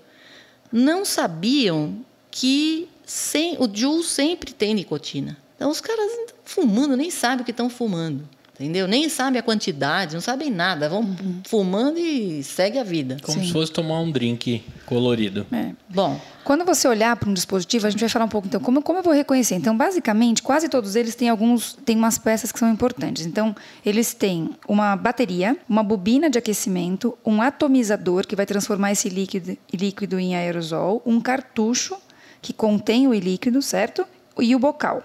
[0.72, 5.38] não sabiam que sem, o Juul sempre tem nicotina.
[5.56, 6.10] Então os caras
[6.46, 8.28] fumando, nem sabem o que estão fumando.
[8.64, 8.88] Entendeu?
[8.88, 10.88] Nem sabem a quantidade, não sabem nada.
[10.90, 11.42] Vão Uhum.
[11.48, 13.18] fumando e segue a vida.
[13.22, 13.46] Como Sim.
[13.48, 15.46] se fosse tomar um drink colorido.
[15.52, 15.72] É.
[15.90, 18.82] Bom, Quando você olhar para um dispositivo, a gente vai falar um pouco, então, como,
[18.82, 19.54] como eu vou reconhecer?
[19.56, 23.26] Então, basicamente, quase todos eles têm alguns, têm umas peças que são importantes.
[23.28, 29.08] Então, eles têm uma bateria, uma bobina de aquecimento, um atomizador que vai transformar esse
[29.08, 31.96] líquido, líquido em aerosol, um cartucho
[32.42, 34.04] que contém o líquido, certo?
[34.40, 35.04] E o bocal.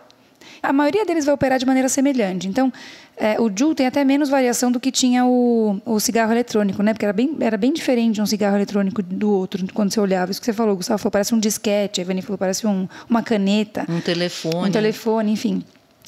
[0.68, 2.48] A maioria deles vai operar de maneira semelhante.
[2.48, 2.72] Então,
[3.16, 6.92] é, o Juul tem até menos variação do que tinha o, o cigarro eletrônico, né?
[6.92, 10.31] Porque era bem, era bem diferente um cigarro eletrônico do outro, quando você olhava.
[10.31, 13.22] Isso que você falou, Gustavo falou, parece um disquete, a Ivani falou, parece um, uma
[13.22, 13.87] caneta.
[13.88, 14.68] Um telefone.
[14.68, 15.62] Um telefone, enfim.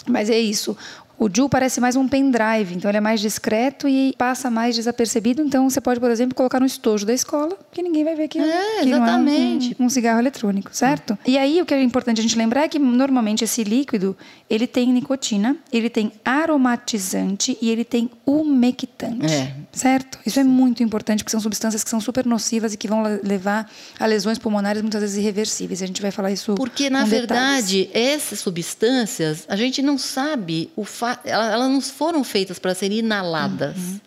[0.06, 0.76] Mas é isso.
[1.18, 5.42] O Ju parece mais um pendrive, então ele é mais discreto e passa mais desapercebido.
[5.42, 8.38] Então você pode, por exemplo, colocar no estojo da escola, que ninguém vai ver que,
[8.38, 9.70] é, que exatamente.
[9.70, 11.14] não é um, um, cigarro eletrônico, certo?
[11.14, 11.18] Hum.
[11.26, 14.16] E aí o que é importante a gente lembrar é que normalmente esse líquido
[14.48, 19.54] ele tem nicotina, ele tem aromatizante e ele tem umectante, é.
[19.72, 20.20] certo?
[20.24, 23.68] Isso é muito importante porque são substâncias que são super nocivas e que vão levar
[23.98, 25.82] a lesões pulmonares muitas vezes irreversíveis.
[25.82, 26.54] A gente vai falar isso.
[26.54, 28.14] Porque na verdade detalhes.
[28.14, 33.76] essas substâncias a gente não sabe o fato elas não foram feitas para serem inaladas.
[33.76, 34.00] Uhum.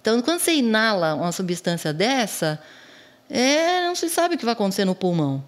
[0.00, 2.60] Então, quando você inala uma substância dessa,
[3.28, 5.42] é, não se sabe o que vai acontecer no pulmão.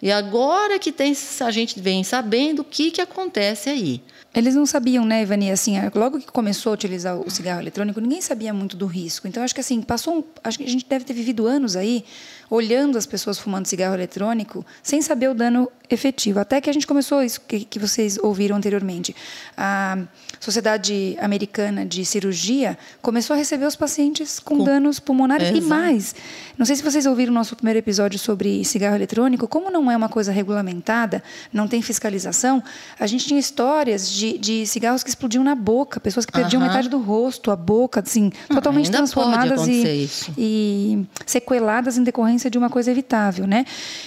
[0.00, 4.02] E agora que tem, a gente vem sabendo o que, que acontece aí.
[4.34, 5.50] Eles não sabiam, né, Ivani?
[5.50, 9.26] Assim, logo que começou a utilizar o cigarro eletrônico, ninguém sabia muito do risco.
[9.26, 12.04] Então, acho que assim, passou, um, acho que a gente deve ter vivido anos aí
[12.50, 16.38] olhando as pessoas fumando cigarro eletrônico sem saber o dano efetivo.
[16.38, 19.16] Até que a gente começou isso que, que vocês ouviram anteriormente.
[19.56, 19.98] A
[20.40, 24.64] Sociedade Americana de Cirurgia começou a receber os pacientes com, com...
[24.64, 25.64] danos pulmonares Exato.
[25.64, 26.14] e mais.
[26.58, 29.46] Não sei se vocês ouviram o nosso primeiro episódio sobre cigarro eletrônico.
[29.46, 31.22] Como não é uma coisa regulamentada,
[31.52, 32.62] não tem fiscalização,
[32.98, 36.64] a gente tinha histórias de, de cigarros que explodiam na boca, pessoas que perdiam uh
[36.64, 36.68] -huh.
[36.68, 42.70] metade do rosto, a boca, assim, totalmente transformadas e, e sequeladas em decorrência de uma
[42.70, 43.64] coisa evitável, né?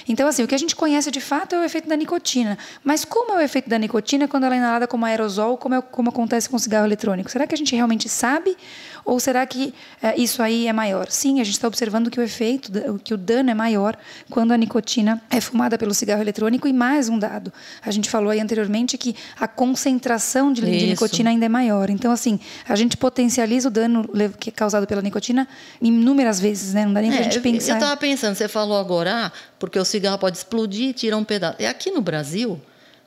[0.07, 2.57] Então, assim, o que a gente conhece de fato é o efeito da nicotina.
[2.83, 5.81] Mas como é o efeito da nicotina quando ela é inalada como aerosol, como, é,
[5.81, 7.31] como acontece com o cigarro eletrônico?
[7.31, 8.55] Será que a gente realmente sabe
[9.05, 11.07] ou será que é, isso aí é maior?
[11.09, 12.71] Sim, a gente está observando que o efeito,
[13.03, 13.97] que o dano é maior
[14.29, 16.67] quando a nicotina é fumada pelo cigarro eletrônico.
[16.67, 17.51] E mais um dado,
[17.81, 21.89] a gente falou aí anteriormente que a concentração de, de nicotina ainda é maior.
[21.89, 24.07] Então, assim, a gente potencializa o dano
[24.39, 25.47] que é causado pela nicotina
[25.81, 26.85] inúmeras vezes, né?
[26.85, 27.71] Não dá nem é, para a gente pensar.
[27.71, 31.23] Eu estava pensando, você falou agora, ah, porque o cigarro pode explodir e tirar um
[31.23, 31.55] pedaço.
[31.59, 32.61] E aqui no Brasil,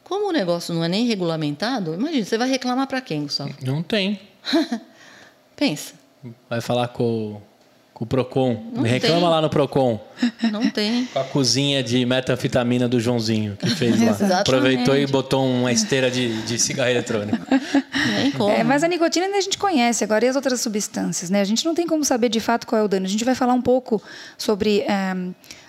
[0.04, 3.54] como o negócio não é nem regulamentado, imagina, você vai reclamar para quem, Gustavo?
[3.62, 4.20] Não tem.
[5.56, 5.94] Pensa.
[6.48, 7.40] Vai falar com,
[7.94, 8.70] com o Procon.
[8.74, 9.28] Não Reclama tem.
[9.28, 10.00] lá no Procon.
[10.50, 11.06] Não tem.
[11.06, 14.10] Com a cozinha de metanfetamina do Joãozinho, que fez lá.
[14.10, 14.40] Exatamente.
[14.40, 17.38] Aproveitou e botou uma esteira de, de cigarro eletrônico.
[18.56, 21.40] É, mas a nicotina a gente conhece, agora e as outras substâncias, né?
[21.40, 23.06] A gente não tem como saber de fato qual é o dano.
[23.06, 24.02] A gente vai falar um pouco
[24.36, 24.80] sobre.
[24.80, 25.14] É,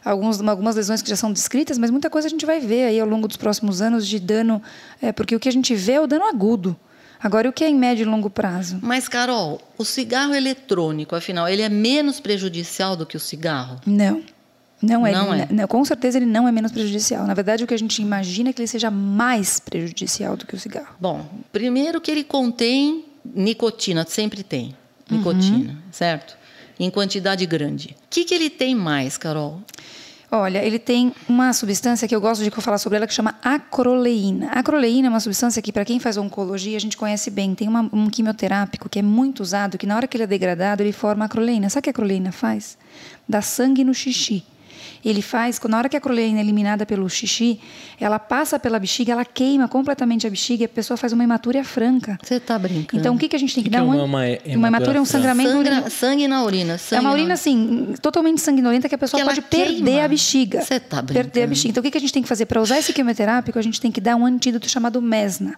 [0.03, 2.99] alguns, algumas lesões que já são descritas, mas muita coisa a gente vai ver aí
[2.99, 4.61] ao longo dos próximos anos de dano,
[5.01, 6.75] é, porque o que a gente vê é o dano agudo.
[7.19, 8.79] Agora, o que é em médio e longo prazo?
[8.81, 13.79] Mas, Carol, o cigarro eletrônico, afinal, ele é menos prejudicial do que o cigarro?
[13.85, 14.21] Não.
[14.81, 15.47] Não é, não é.
[15.49, 17.25] Não, com certeza ele não é menos prejudicial.
[17.25, 20.53] Na verdade, o que a gente imagina é que ele seja mais prejudicial do que
[20.53, 20.93] o cigarro.
[20.99, 24.75] Bom, primeiro que ele contém nicotina, sempre tem
[25.09, 25.77] nicotina, uhum.
[25.89, 26.37] certo?
[26.83, 27.95] Em quantidade grande.
[28.03, 29.61] O que, que ele tem mais, Carol?
[30.29, 34.47] Olha, ele tem uma substância que eu gosto de falar sobre ela que chama acroleína.
[34.47, 37.55] A acroleína é uma substância que, para quem faz oncologia, a gente conhece bem.
[37.55, 40.83] Tem uma, um quimioterápico que é muito usado, que na hora que ele é degradado,
[40.83, 41.69] ele forma acroleína.
[41.69, 42.77] Sabe o que a acroleína faz?
[43.29, 44.43] Dá sangue no xixi
[45.09, 47.59] ele faz, na hora que a acroleína é eliminada pelo xixi,
[47.99, 51.63] ela passa pela bexiga, ela queima completamente a bexiga e a pessoa faz uma hematúria
[51.63, 52.17] franca.
[52.23, 52.99] Você está brincando.
[52.99, 53.79] Então, o que, que a gente tem que, que dar?
[53.79, 54.21] É uma, uma,
[54.55, 55.51] uma hematura é um sangramento.
[55.51, 56.77] Sangra, sangue na urina.
[56.77, 60.61] Sangue é uma urina, assim, totalmente sanguinolenta que a pessoa que pode perder a bexiga.
[60.61, 61.29] Você está brincando.
[61.29, 61.69] Perder a bexiga.
[61.71, 62.45] Então, o que, que a gente tem que fazer?
[62.45, 65.55] Para usar esse quimioterápico, a gente tem que dar um antídoto chamado mesna.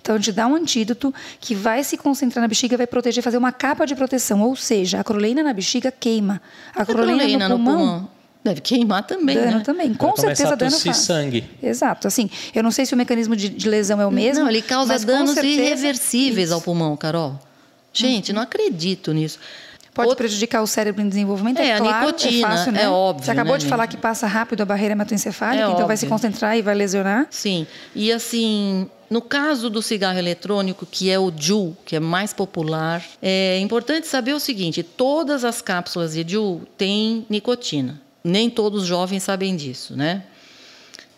[0.00, 3.38] Então, a gente dá um antídoto que vai se concentrar na bexiga, vai proteger, fazer
[3.38, 4.42] uma capa de proteção.
[4.42, 6.40] Ou seja, a acroleína na bexiga queima.
[6.74, 8.13] A acroleína, no, pulmão, no pulmão
[8.44, 9.62] Deve queimar também, dano né?
[9.64, 9.94] também.
[9.94, 10.98] Com certeza dano faz.
[10.98, 11.48] sangue.
[11.62, 12.06] Exato.
[12.06, 14.42] Assim, eu não sei se o mecanismo de, de lesão é o mesmo.
[14.42, 16.54] Não, ele causa danos certeza, irreversíveis isso.
[16.54, 17.40] ao pulmão, Carol.
[17.90, 18.36] Gente, uhum.
[18.36, 19.38] não acredito nisso.
[19.94, 20.24] Pode Outro...
[20.24, 22.82] prejudicar o cérebro em desenvolvimento, é, é claro, a nicotina, é fácil, né?
[22.82, 23.24] É óbvio.
[23.24, 25.86] Você acabou né, de falar que passa rápido a barreira hematoencefálica, é então óbvio.
[25.86, 27.28] vai se concentrar e vai lesionar.
[27.30, 27.64] Sim.
[27.94, 33.04] E assim, no caso do cigarro eletrônico, que é o Juul, que é mais popular,
[33.22, 38.03] é importante saber o seguinte: todas as cápsulas de Juul têm nicotina.
[38.24, 40.24] Nem todos os jovens sabem disso, né?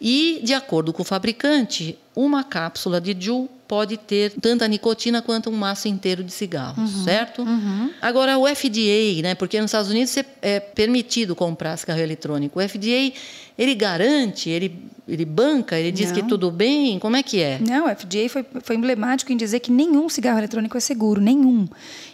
[0.01, 5.51] E, de acordo com o fabricante, uma cápsula de Juul pode ter tanta nicotina quanto
[5.51, 7.43] um maço inteiro de cigarros, uhum, certo?
[7.43, 7.91] Uhum.
[8.01, 12.61] Agora, o FDA, né, porque nos Estados Unidos é permitido comprar cigarro eletrônico.
[12.61, 13.13] O FDA,
[13.59, 16.15] ele garante, ele, ele banca, ele diz Não.
[16.15, 16.99] que tudo bem?
[16.99, 17.59] Como é que é?
[17.59, 21.67] Não, o FDA foi, foi emblemático em dizer que nenhum cigarro eletrônico é seguro, nenhum.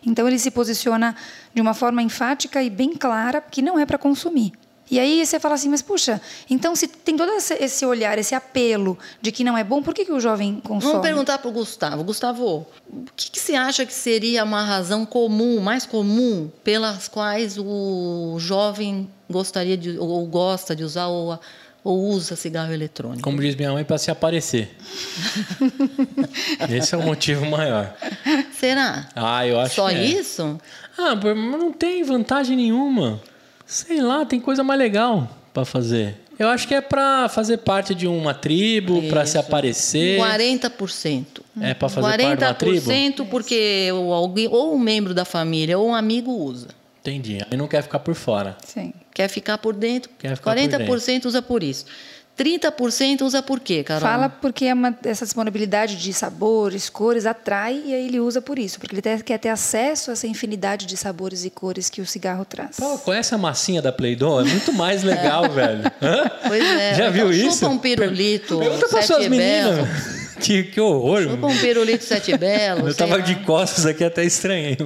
[0.06, 1.14] Então, ele se posiciona
[1.52, 4.52] de uma forma enfática e bem clara que não é para consumir.
[4.92, 8.98] E aí você fala assim, mas puxa, então se tem todo esse, olhar, esse apelo
[9.22, 10.92] de que não é bom, por que, que o jovem consome?
[10.92, 12.04] Vamos perguntar para o Gustavo.
[12.04, 17.56] Gustavo, o que, que você acha que seria uma razão comum, mais comum, pelas quais
[17.56, 21.40] o jovem gostaria de, ou gosta de usar ou,
[21.82, 23.22] ou usa cigarro eletrônico?
[23.22, 24.76] Como diz minha mãe, para se aparecer.
[26.68, 27.96] Esse é o motivo maior.
[28.52, 29.08] Será?
[29.16, 30.04] Ah, eu acho Só que é.
[30.04, 30.60] isso?
[30.98, 33.18] Ah, mas não tem vantagem nenhuma.
[33.72, 36.20] Sei lá, tem coisa mais legal para fazer.
[36.38, 40.18] Eu acho que é para fazer parte de uma tribo, para se aparecer.
[40.20, 41.24] 40%.
[41.58, 42.90] É para fazer parte de uma tribo?
[42.90, 46.68] 40% porque ou, alguém, ou um membro da família ou um amigo usa.
[47.00, 47.38] Entendi.
[47.50, 48.58] Aí não quer ficar por fora.
[48.62, 48.92] Sim.
[49.14, 50.10] Quer ficar por dentro?
[50.18, 51.86] Quer ficar por 40% usa por isso.
[52.38, 54.00] 30% usa por quê, Carol?
[54.08, 58.58] Fala porque é uma, essa disponibilidade de sabores, cores atrai e aí ele usa por
[58.58, 62.06] isso, porque ele quer ter acesso a essa infinidade de sabores e cores que o
[62.06, 62.76] cigarro traz.
[62.76, 64.40] Pô, conhece a massinha da Play-Doh?
[64.40, 65.82] É muito mais legal, velho.
[66.00, 66.30] Hã?
[66.46, 66.94] Pois é.
[66.94, 67.68] Já então viu chupa isso?
[67.68, 69.76] um pirulito, Pergunta para sete suas belos.
[69.76, 70.22] meninas.
[70.42, 71.22] Que, que horror.
[71.22, 72.88] Chupa um pirulito sete belos.
[72.88, 73.22] Eu tava lá.
[73.22, 74.76] de costas aqui até estranhei.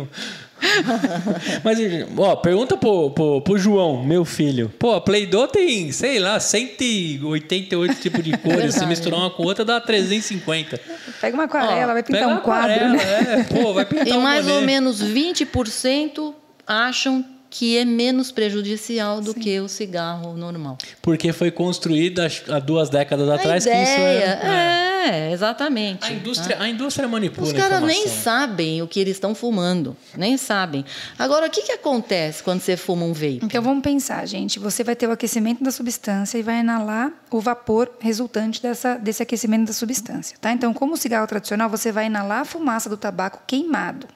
[1.63, 1.79] Mas,
[2.17, 4.73] ó, pergunta pro, pro, pro João, meu filho.
[4.79, 8.75] Pô, a Play-Doh tem, sei lá, 188 tipos de cores.
[8.75, 10.81] Se misturar uma com outra, dá 350.
[11.21, 13.47] Pega uma aquarela, Ó, vai pintar um quadro, aquarela, né?
[13.51, 16.35] É, pô, vai pintar E um mais ou menos 20%
[16.67, 17.25] acham
[17.57, 20.77] que é menos prejudicial do que o cigarro normal.
[21.01, 25.09] Porque foi construída acho, há duas décadas atrás a que isso ideia, é...
[25.09, 26.05] é, exatamente.
[26.05, 29.97] A indústria, a indústria manipula Os a caras nem sabem o que eles estão fumando,
[30.15, 30.85] nem sabem.
[31.19, 33.41] Agora, o que, que acontece quando você fuma um vape?
[33.43, 34.59] Então vamos pensar, gente.
[34.59, 39.23] Você vai ter o aquecimento da substância e vai inalar o vapor resultante dessa, desse
[39.23, 40.53] aquecimento da substância, tá?
[40.53, 44.07] Então, como o cigarro tradicional, você vai inalar a fumaça do tabaco queimado,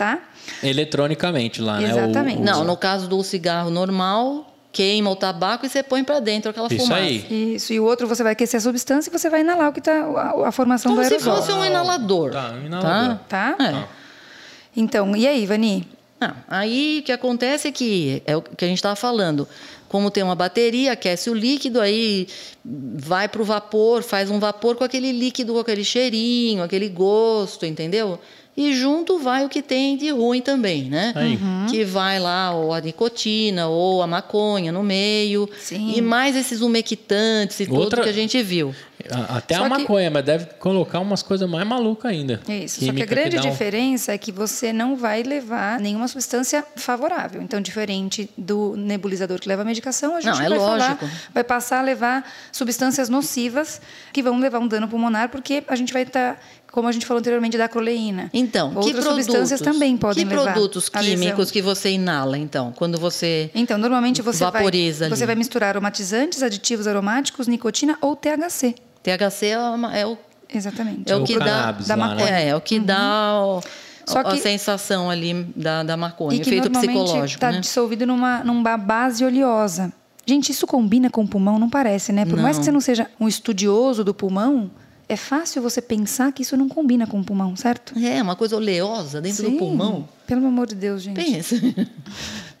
[0.00, 0.18] tá?
[0.62, 1.92] Eletronicamente lá, né?
[1.94, 2.40] O- Exatamente.
[2.40, 6.50] o- Não, no caso do cigarro normal, queima o tabaco e você põe para dentro
[6.50, 7.02] aquela Isso fumaça.
[7.02, 7.54] aí.
[7.56, 7.72] Isso.
[7.74, 9.92] E o outro você vai aquecer a substância e você vai inalar o que tá
[9.92, 11.36] a, a formação Como do se aerosol.
[11.36, 12.30] fosse um inalador.
[12.30, 13.18] Tá, um inalador.
[13.28, 13.52] Tá?
[13.58, 13.64] Tá?
[13.64, 14.00] É.
[14.76, 15.86] Então, e aí, Vani?
[16.20, 19.46] Não, aí o que acontece é que é o que a gente estava falando.
[19.88, 22.28] Como tem uma bateria, aquece o líquido, aí
[22.64, 27.66] vai para o vapor, faz um vapor com aquele líquido, com aquele cheirinho, aquele gosto,
[27.66, 28.20] entendeu?
[28.56, 31.12] E junto vai o que tem de ruim também, né?
[31.16, 31.38] Aí.
[31.70, 35.48] Que vai lá ou a nicotina ou a maconha no meio.
[35.58, 35.94] Sim.
[35.96, 38.74] E mais esses umectantes e Outra- tudo que a gente viu.
[39.30, 42.38] Até Só a que- maconha, mas deve colocar umas coisas mais malucas ainda.
[42.46, 42.84] Isso.
[42.84, 46.62] Só que a grande dá um- diferença é que você não vai levar nenhuma substância
[46.76, 47.40] favorável.
[47.40, 50.98] Então, diferente do nebulizador que leva a medicação, a gente Não, é vai lógico.
[51.06, 53.80] falar, vai passar a levar substâncias nocivas
[54.12, 56.38] que vão levar um dano pulmonar, porque a gente vai estar,
[56.72, 58.30] como a gente falou anteriormente, da acroleína.
[58.32, 61.16] Então, que Outras produtos, substâncias também podem que levar produtos a lesão.
[61.20, 65.70] químicos que você inala, então, quando você Então, normalmente você Vaporiza vai, você vai misturar
[65.70, 68.74] aromatizantes, aditivos aromáticos, nicotina ou THC.
[69.02, 70.16] THC é, uma- é o
[70.52, 71.10] Exatamente.
[71.10, 72.30] É o o que dá, da lá, maconha.
[72.30, 72.44] né?
[72.44, 73.60] é, é o que dá o-
[74.04, 77.60] Só a que- sensação ali da, da maconha, E que efeito psicológico, está né?
[77.60, 79.92] dissolvido numa, numa base oleosa.
[80.26, 81.56] Gente, isso combina com o pulmão?
[81.58, 82.24] Não parece, né?
[82.24, 82.60] Por mais Não.
[82.60, 84.70] que você não seja um estudioso do pulmão,
[85.12, 87.98] é fácil você pensar que isso não combina com o pulmão, certo?
[87.98, 89.56] É, uma coisa oleosa dentro do Sim.
[89.58, 90.08] pulmão.
[90.26, 91.16] Pelo amor de Deus, gente.
[91.22, 91.56] Pensa.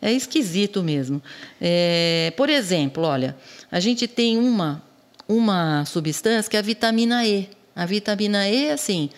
[0.02, 1.22] É esquisito mesmo.
[1.60, 3.36] É, por exemplo, olha,
[3.70, 4.82] a gente tem uma,
[5.28, 7.50] uma substância que é a vitamina E.
[7.76, 9.10] A vitamina E, assim,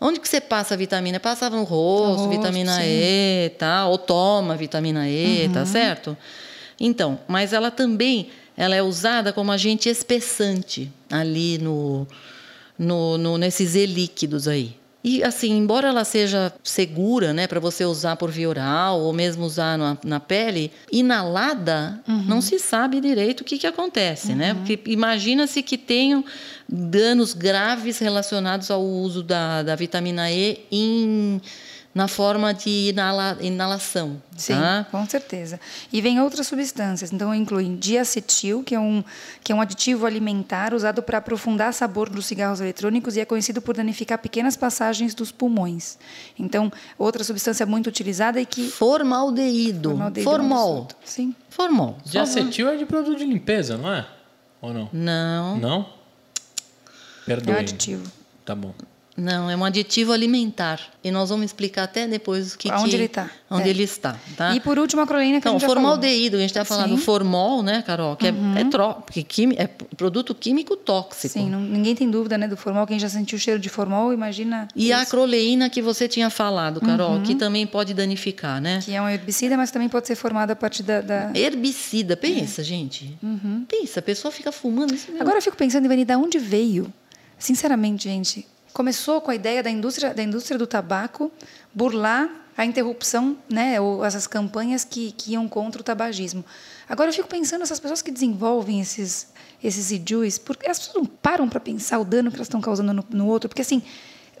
[0.00, 1.18] onde que você passa a vitamina?
[1.18, 2.82] Passava no rosto, rosto, vitamina sim.
[2.86, 3.88] E, tá?
[3.88, 5.52] Ou toma vitamina E, Uhum.
[5.52, 6.16] tá certo?
[6.78, 12.06] Então, mas ela também ela é usada como agente espessante ali no,
[12.82, 14.76] no, no- nesses E líquidos aí.
[15.04, 19.44] E assim, embora ela seja segura, né, para você usar por via oral ou mesmo
[19.44, 24.54] usar na, na pele, inalada, não se sabe direito o que, que acontece, né?
[24.54, 26.24] Porque imagina-se que tenham
[26.68, 31.40] danos graves relacionados ao uso da, da vitamina E em,
[31.94, 34.22] na forma de inala, inalação.
[34.36, 34.86] Sim, tá?
[34.90, 35.60] com certeza.
[35.92, 37.12] E vem outras substâncias.
[37.12, 39.04] Então, incluem diacetil, que é um,
[39.44, 43.60] que é um aditivo alimentar usado para aprofundar sabor dos cigarros eletrônicos e é conhecido
[43.60, 45.98] por danificar pequenas passagens dos pulmões.
[46.38, 48.68] Então, outra substância muito utilizada e que...
[48.70, 49.90] Formaldeído.
[49.90, 50.72] Formaldeído é um Formol.
[50.82, 50.96] absurdo.
[51.04, 51.34] Sim.
[51.50, 51.98] Formol.
[52.04, 54.06] De acetil é de produto de limpeza, não é?
[54.62, 54.88] Ou não?
[54.92, 55.58] Não.
[55.58, 55.80] Não?
[57.24, 57.54] É Perdoe.
[57.54, 58.10] um aditivo.
[58.44, 58.74] Tá bom.
[59.14, 60.80] Não, é um aditivo alimentar.
[61.04, 63.30] E nós vamos explicar até depois o que Onde que, ele tá.
[63.50, 63.70] Onde É.
[63.70, 64.54] ele está, tá?
[64.54, 65.74] E por último, a Carolina, que a Então, gente falou.
[65.82, 66.92] formaldeído, a gente está falando.
[66.92, 66.96] Uhum.
[66.98, 68.16] formol, né, Carol?
[68.16, 71.32] Que é, é, tró, porque quimi- é produto químico tóxico.
[71.34, 72.86] Sim, não- ninguém tem dúvida, né, do formol.
[72.86, 74.66] Quem já sentiu o cheiro de formol, imagina.
[74.74, 75.08] E a isso.
[75.08, 77.22] acroleína que você tinha falado, Carol, Uhum.
[77.22, 78.80] que também pode danificar, né?
[78.82, 81.02] Que é um herbicida, mas também pode ser formado a partir da.
[81.02, 83.14] da- Herbicida, pensa, gente.
[83.68, 85.10] Pensa, a pessoa fica fumando isso.
[85.12, 85.20] Uhum.
[85.20, 86.90] Agora eu fico pensando, Ivani, de onde veio?
[87.38, 91.30] Sinceramente, gente, começou com a ideia da indústria, da indústria do tabaco
[91.74, 96.44] burlar a interrupção, né, ou essas campanhas que, que iam contra o tabagismo.
[96.88, 99.30] Agora eu fico pensando essas pessoas que desenvolvem esses
[99.64, 102.92] esses IJUs, porque as pessoas não param para pensar o dano que elas estão causando
[102.92, 103.80] no, no outro, porque assim,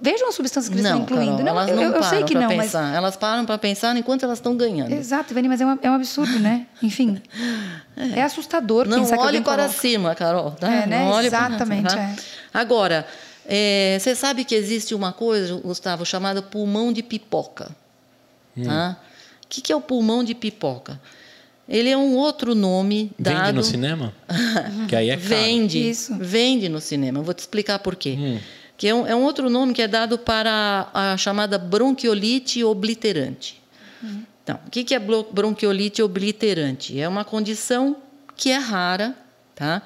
[0.00, 1.36] vejam as substâncias que eles estão não, incluindo.
[1.36, 2.92] Carol, elas eu, não eu, eu param sei que não, mas pensar.
[2.92, 4.90] Elas param para pensar enquanto elas estão ganhando.
[4.92, 6.66] Exato, Ivani, mas é, uma- é um absurdo, né?
[6.82, 7.22] Enfim,
[7.96, 9.80] é, assustador Não pensar que olhe alguém para coloca.
[9.80, 10.50] cima, Carol.
[10.50, 10.70] Tá?
[10.72, 11.04] É, né?
[11.04, 12.00] Não olhe para- Exatamente, tá?
[12.02, 12.16] é.
[12.52, 13.06] Agora,
[13.54, 17.70] é, você sabe que existe uma coisa, Gustavo, chamada pulmão de pipoca.
[18.56, 18.64] Hum.
[18.64, 18.98] Tá?
[19.44, 20.98] O que, que é o pulmão de pipoca?
[21.68, 23.44] Ele é um outro nome dado.
[23.44, 24.14] Vende no cinema?
[24.88, 25.28] que aí é caro.
[25.28, 25.90] Vende.
[25.90, 26.16] Isso.
[26.18, 27.18] Vende no cinema.
[27.18, 28.16] Eu vou te explicar por quê.
[28.18, 28.38] Hum.
[28.74, 33.60] Que é um, é um outro nome que é dado para a, chamada bronquiolite obliterante.
[34.42, 36.98] Então, o que que é bronquiolite obliterante?
[36.98, 37.98] É uma condição
[38.34, 39.14] que é rara,
[39.54, 39.82] tá?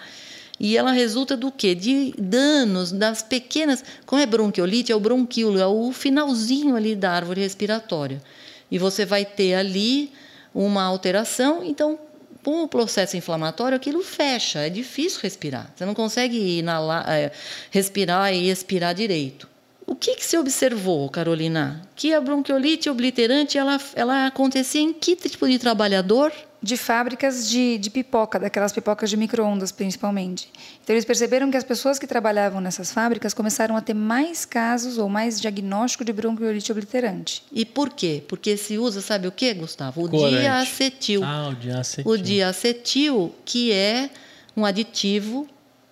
[0.58, 1.74] E ela resulta do quê?
[1.74, 3.84] De danos das pequenas.
[4.06, 8.22] Como é bronquiolite, é o bronquíolo, é o finalzinho ali da árvore respiratória.
[8.70, 10.10] E você vai ter ali
[10.54, 11.98] uma alteração, então,
[12.42, 15.70] com o processo inflamatório, aquilo fecha, é difícil respirar.
[15.74, 17.30] Você não consegue inalar, é,
[17.70, 19.48] respirar e expirar direito.
[19.86, 21.82] O que, que se observou, Carolina?
[21.94, 26.32] Que a bronquiolite obliterante ela, ela acontecia em que tipo de trabalhador?
[26.62, 30.50] De fábricas de, de pipoca, daquelas pipocas de micro-ondas, principalmente.
[30.82, 34.98] Então, eles perceberam que as pessoas que trabalhavam nessas fábricas começaram a ter mais casos
[34.98, 37.42] ou mais diagnóstico de bronquiolite obliterante.
[37.52, 38.22] E por quê?
[38.26, 40.04] Porque se usa, sabe o que, Gustavo?
[40.04, 40.40] O Corante.
[40.40, 41.22] diacetil.
[41.24, 42.12] Ah, o diacetil.
[42.12, 44.10] O diacetil, que é
[44.56, 45.46] um aditivo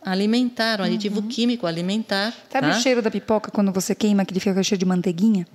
[0.04, 2.26] alimentar, um aditivo químico alimentar.
[2.26, 2.32] Uhum.
[2.52, 2.78] Sabe tá?
[2.78, 5.46] o cheiro da pipoca quando você queima, que ele fica com cheiro de manteiguinha?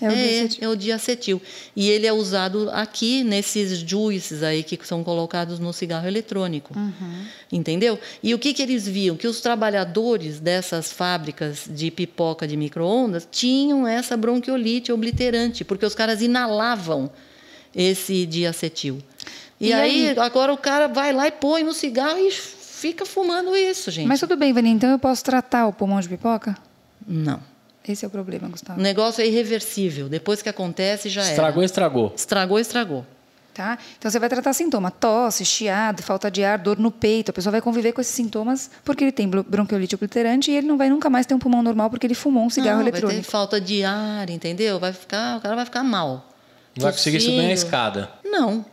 [0.00, 0.58] É o É, diacetil.
[0.64, 1.42] é o diacetil.
[1.74, 6.76] E ele é usado aqui nesses juices aí que são colocados no cigarro eletrônico.
[6.78, 7.24] Uhum.
[7.50, 7.98] Entendeu?
[8.22, 9.16] E o que, que eles viam?
[9.16, 15.94] Que os trabalhadores dessas fábricas de pipoca de micro-ondas tinham essa bronquiolite obliterante, porque os
[15.94, 17.10] caras inalavam
[17.74, 18.98] esse diacetil.
[19.60, 20.18] E, E aí, aí?
[20.18, 22.30] agora o cara vai lá e põe no cigarro e
[22.88, 24.06] fica fumando isso, gente.
[24.06, 26.54] Mas tudo bem, Vani, então eu posso tratar o pulmão de pipoca?
[27.06, 27.40] Não.
[27.88, 28.80] Esse é o problema, O Gustavo.
[28.80, 30.08] negócio é irreversível.
[30.08, 31.66] Depois que acontece, já Estragou, era.
[31.66, 32.12] estragou.
[32.16, 33.06] Estragou, estragou.
[33.54, 33.78] Tá?
[33.98, 37.30] Então você vai tratar sintoma, tosse, chiado, falta de ar, dor no peito.
[37.30, 40.66] A pessoa vai conviver com esses sintomas porque ele tem bro- bronquiolite obliterante e ele
[40.66, 42.90] não vai nunca mais ter um pulmão normal porque ele fumou um cigarro não, Vai
[42.90, 43.22] eletrônico.
[43.22, 44.80] ter falta de ar, entendeu?
[44.80, 46.28] Vai ficar, o cara vai ficar mal.
[46.76, 47.54] Não vai conseguir subir na Tossindo.
[47.54, 48.10] escada.
[48.24, 48.64] Não.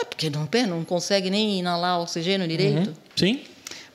[0.00, 2.94] É porque não, não consegue nem inalar oxigênio direito.
[3.16, 3.40] Sim?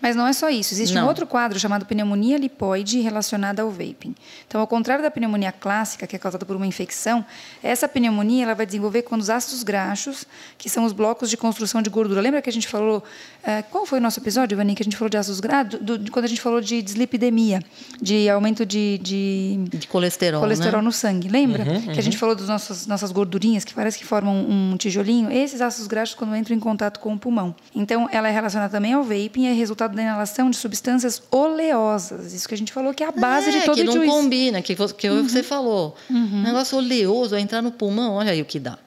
[0.04, 0.74] Mas não é só isso.
[0.74, 1.08] Existe um Não.
[1.08, 4.14] outro quadro chamado pneumonia lipoide relacionada ao vaping.
[4.46, 7.26] Então, ao contrário da pneumonia clássica, que é causada por uma infecção,
[7.64, 11.82] essa pneumonia ela vai desenvolver quando os ácidos graxos, que são os blocos de construção
[11.82, 12.20] de gordura.
[12.20, 13.02] Lembra que a gente falou...
[13.46, 15.80] eh, qual foi o nosso episódio, Ivani, que a gente falou de ácidos graxos?
[16.12, 17.62] Quando a gente falou de dislipidemia,
[18.02, 19.00] de aumento de...
[19.02, 20.86] de De colesterol, colesterol né?
[20.86, 21.64] no sangue, lembra?
[21.94, 25.32] Que a gente falou das nossas, nossas gordurinhas que parece que formam um tijolinho.
[25.32, 27.56] Esses ácidos graxos, quando entram em contato com o pulmão.
[27.74, 32.34] Então, ela é relacionada também ao vaping e é resultado da inalação de substâncias oleosas.
[32.34, 33.94] Isso que a gente falou que é a base é, de todo que o não
[33.94, 34.10] juiz.
[34.10, 35.28] combina, que, que Uhum.
[35.30, 35.96] você falou.
[36.10, 38.78] Negócio oleoso, vai entrar no pulmão, olha aí o que dá.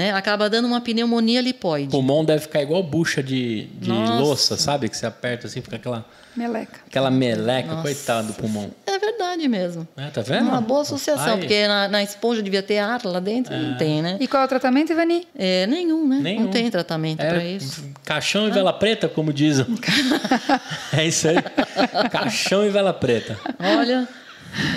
[0.00, 0.12] Né?
[0.14, 1.90] Acaba dando uma pneumonia O lipoide.
[1.90, 4.88] pulmão deve ficar igual bucha de, de louça, sabe?
[4.88, 6.80] Que você aperta assim, fica aquela, Meleca.
[6.86, 7.82] aquela meleca, Nossa.
[7.82, 8.70] coitado do pulmão.
[8.86, 9.86] É verdade mesmo.
[9.98, 10.48] É, tá vendo?
[10.48, 14.00] Uma boa associação, Ai, porque na, na esponja devia ter ar lá dentro, não tem,
[14.00, 14.16] né?
[14.18, 15.28] E qual é o tratamento, Ivani?
[15.38, 16.18] É, nenhum, né?
[16.22, 16.44] Nenhum.
[16.44, 17.84] Não tem tratamento É, para isso.
[18.02, 19.66] Caixão e vela preta, como dizem.
[20.96, 21.36] é isso aí.
[22.10, 23.38] Caixão e vela preta.
[23.58, 24.08] Olha,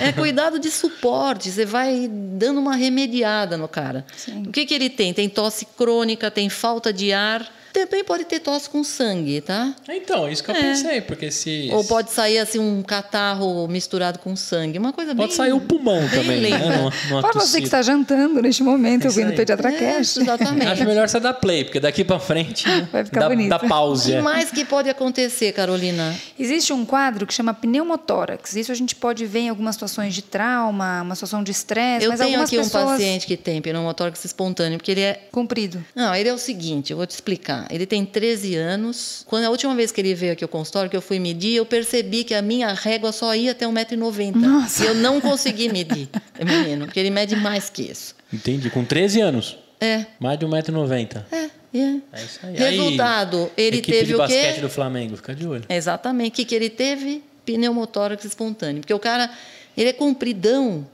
[0.00, 1.50] é cuidado de suporte.
[1.50, 4.04] Você vai dando uma remediada no cara.
[4.16, 4.44] Sim.
[4.46, 5.12] O que, que ele tem?
[5.12, 7.50] Tem tosse crônica, tem falta de ar.
[7.74, 9.74] Também pode ter tosse com sangue, tá?
[9.88, 10.60] Então, isso que eu É.
[10.62, 11.68] pensei, porque se.
[11.72, 14.78] Ou pode sair assim um catarro misturado com sangue.
[14.78, 15.26] Uma coisa bem.
[15.26, 16.50] Pode sair o pulmão bem também, né?
[16.50, 16.64] lenta.
[16.76, 19.36] Numa, numa Para você que está jantando neste momento, Isso ouvindo o.
[19.36, 20.66] Pediatra É, exatamente.
[20.68, 23.48] Acho melhor você dar play, porque daqui pra frente Vai ficar dá, bonito.
[23.50, 24.12] dá O pause.
[24.12, 24.22] que é.
[24.22, 26.14] mais que pode acontecer, Carolina?
[26.38, 28.54] Existe um quadro que chama pneumotórax.
[28.54, 32.10] Isso a gente pode ver em algumas situações de trauma, uma situação de estresse, Eu
[32.12, 32.84] mas tenho aqui um pessoas...
[32.84, 35.84] paciente que tem pneumotórax espontâneo, porque ele é Comprido.
[35.96, 37.63] Não, ele é o seguinte, eu vou te explicar.
[37.66, 39.24] Tá, ele tem 13 anos.
[39.26, 41.66] Quando a última vez que ele veio aqui ao consultório, que eu fui medir, eu
[41.66, 44.34] percebi que a minha régua só ia até 1,90m.
[44.36, 44.84] Nossa.
[44.84, 46.08] E eu não consegui medir,
[46.44, 48.14] menino, porque ele mede mais que isso.
[48.32, 48.70] Entendi.
[48.70, 49.58] Com 13 anos.
[49.80, 51.24] É, Mais de 1,90m.
[51.32, 51.96] é, é.
[52.12, 52.56] É isso aí.
[52.56, 54.60] Resultado, Aí, ele equipe teve de o basquete quê?
[54.60, 55.64] do Flamengo, fica de olho.
[55.68, 56.32] Exatamente.
[56.32, 57.22] O que, que ele teve?
[57.44, 58.80] Pneumotórax espontâneo.
[58.80, 59.30] Porque o cara,
[59.76, 60.86] ele é compridão.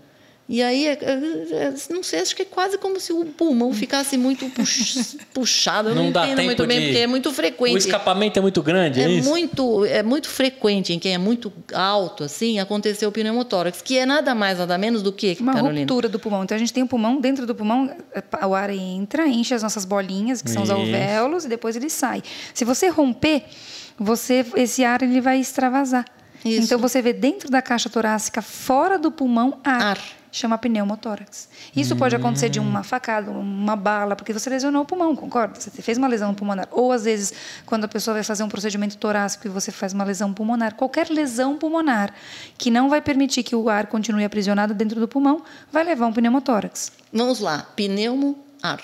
[0.53, 3.73] E aí, é- é- é- não sei, acho que é quase como se o pulmão
[3.73, 5.91] ficasse muito pux- puxado.
[5.91, 7.75] Eu não, Não dá entendo tempo muito bem, de- porque é muito frequente.
[7.75, 9.29] O escapamento é muito grande, é, É isso?
[9.29, 14.05] muito, é muito frequente em quem é muito alto, assim, acontecer o pneumotórax, que é
[14.05, 15.81] nada mais, nada menos do que, Uma Carolina?
[15.83, 16.43] ruptura do pulmão.
[16.43, 19.63] Então a gente tem o pulmão, dentro do pulmão, é, o ar entra, enche as
[19.63, 20.77] nossas bolinhas, que são os Isso.
[20.79, 22.25] alvéolos, e depois ele sai.
[22.53, 23.45] Se você romper,
[23.97, 26.05] você esse ar ele vai extravasar.
[26.45, 26.63] Isso.
[26.65, 29.83] Então você vê dentro da caixa torácica, fora do pulmão, ar.
[29.83, 29.99] Ar.
[30.33, 31.49] Chama pneumotórax.
[31.75, 35.59] Isso pode acontecer de uma facada, uma bala, porque você lesionou o pulmão, concorda?
[35.59, 36.69] Você fez uma lesão pulmonar.
[36.71, 37.33] Ou, às vezes,
[37.67, 40.75] quando a pessoa vai fazer um procedimento torácico e você faz uma lesão pulmonar.
[40.77, 42.15] Qualquer lesão pulmonar
[42.57, 46.13] que não vai permitir que o ar continue aprisionado dentro do pulmão, vai levar um
[46.13, 46.93] pneumotórax.
[47.13, 48.81] Vamos lá, pneumo, ar.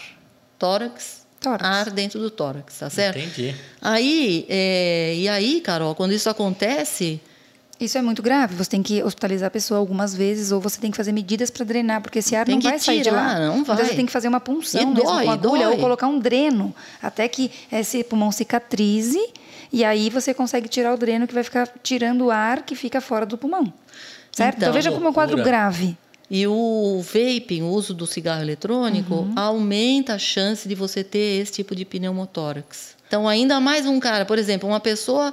[0.59, 1.65] Tórax, Tórax.
[1.65, 3.19] ar dentro do tórax, tá certo?
[3.19, 3.55] Entendi.
[3.81, 7.21] Aí, é, e aí, Carol, quando isso acontece,
[7.79, 8.55] Isso é muito grave.
[8.55, 11.65] Você tem que hospitalizar a pessoa algumas vezes ou você tem que fazer medidas para
[11.65, 13.29] drenar, porque esse ar Tem não que vai sair de lá.
[13.35, 13.85] tirar, não Então vai.
[13.85, 15.75] você tem que fazer uma punção E mesmo dói, com agulha dói.
[15.75, 19.21] ou colocar um dreno até que esse pulmão cicatrize
[19.73, 23.01] e aí você consegue tirar o dreno que vai ficar tirando o ar que fica
[23.01, 23.71] fora do pulmão.
[24.33, 24.57] Certo?
[24.57, 25.97] Então, Então, veja como é um quadro grave.
[26.31, 29.33] e o vaping, o uso do cigarro eletrônico, Uhum.
[29.37, 32.97] aumenta a chance de você ter esse tipo de pneumotórax.
[33.07, 35.33] Então, ainda mais um cara, por exemplo, uma pessoa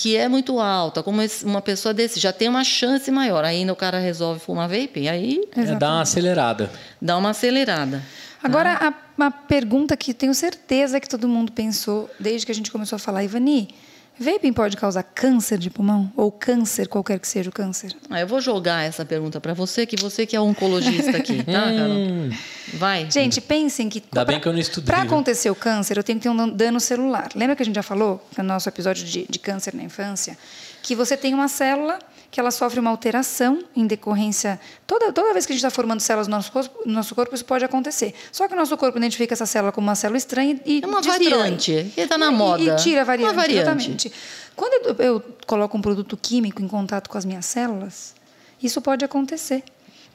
[0.00, 3.44] que é muito alta, como esse- uma pessoa desse, já tem uma chance maior.
[3.44, 6.70] Ainda o cara resolve fumar vaping, aí É dar uma acelerada.
[7.02, 8.02] dá uma acelerada.
[8.42, 12.70] Agora, a, uma pergunta que tenho certeza que todo mundo pensou desde que a gente
[12.72, 13.68] começou a falar, Ivani,
[14.20, 16.12] vaping pode causar câncer de pulmão?
[16.16, 17.92] Ou câncer, qualquer que seja o câncer?
[18.10, 21.52] Ah, eu vou jogar essa pergunta para você, que você que é oncologista aqui, tá,
[21.52, 21.96] Carol?
[21.96, 22.30] Hum,
[22.74, 23.10] Vai.
[23.10, 24.02] Gente, pensem que.
[24.12, 25.06] Ainda bem que eu não estudei, Para viu?
[25.12, 27.28] acontecer o câncer, eu tenho que ter um dano celular.
[27.34, 30.36] Lembra que a gente já falou no nosso episódio de, de câncer na infância?
[30.82, 31.98] Que você tem uma célula
[32.30, 34.60] que ela sofre uma alteração em decorrência.
[34.86, 37.34] Toda, toda vez que a gente está formando células no nosso, corpo, no nosso corpo,
[37.34, 38.14] isso pode acontecer.
[38.30, 40.80] Só que o nosso corpo identifica essa célula como uma célula estranha e.
[40.80, 41.28] É uma destrói.
[41.28, 42.62] variante, que tá na E- moda.
[42.62, 43.26] E, tira a variante.
[43.32, 43.60] Uma variante.
[43.90, 44.09] Exatamente.
[44.56, 48.14] Quando eu, eu coloco um produto químico em contato com as minhas células,
[48.62, 49.64] isso pode acontecer.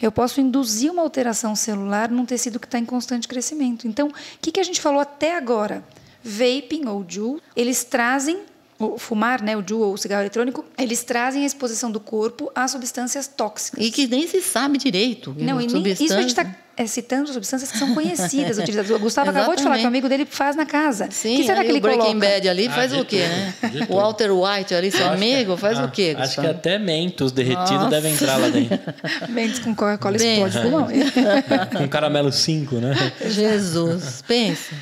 [0.02, 3.88] Eu posso induzir uma alteração celular num tecido que está em constante crescimento.
[3.88, 5.84] Então, o que, que a gente falou até agora?
[6.24, 8.40] Vaping ou JUUL, eles trazem,
[8.78, 12.52] o fumar, né, o JUUL ou o cigarro eletrônico, eles trazem a exposição do corpo
[12.54, 13.84] a substâncias tóxicas.
[13.84, 15.36] E que nem se sabe direito.
[15.38, 16.46] Não, e nem, isso a gente está
[16.88, 18.92] citando substâncias que são conhecidas, utilizadas.
[18.92, 21.08] O Gustavo acabou de falar que o amigo dele faz na casa.
[21.12, 22.20] Sim, que será que ele o Breaking coloca?
[22.28, 23.24] Bad ali Ah, faz o quê,
[23.62, 23.86] tudo, né?
[23.90, 23.96] O.
[23.96, 26.50] Walter White ali, seu amigo, faz Ah, o quê, Acho que Gustavo?
[26.50, 27.90] até mentos derretidos Nossa.
[27.90, 28.80] devem entrar lá dentro.
[29.30, 30.88] Mendes com Coca-Cola explode pulmão.
[31.78, 32.94] Com caramelo 5, né?
[33.26, 34.74] Jesus, pensa.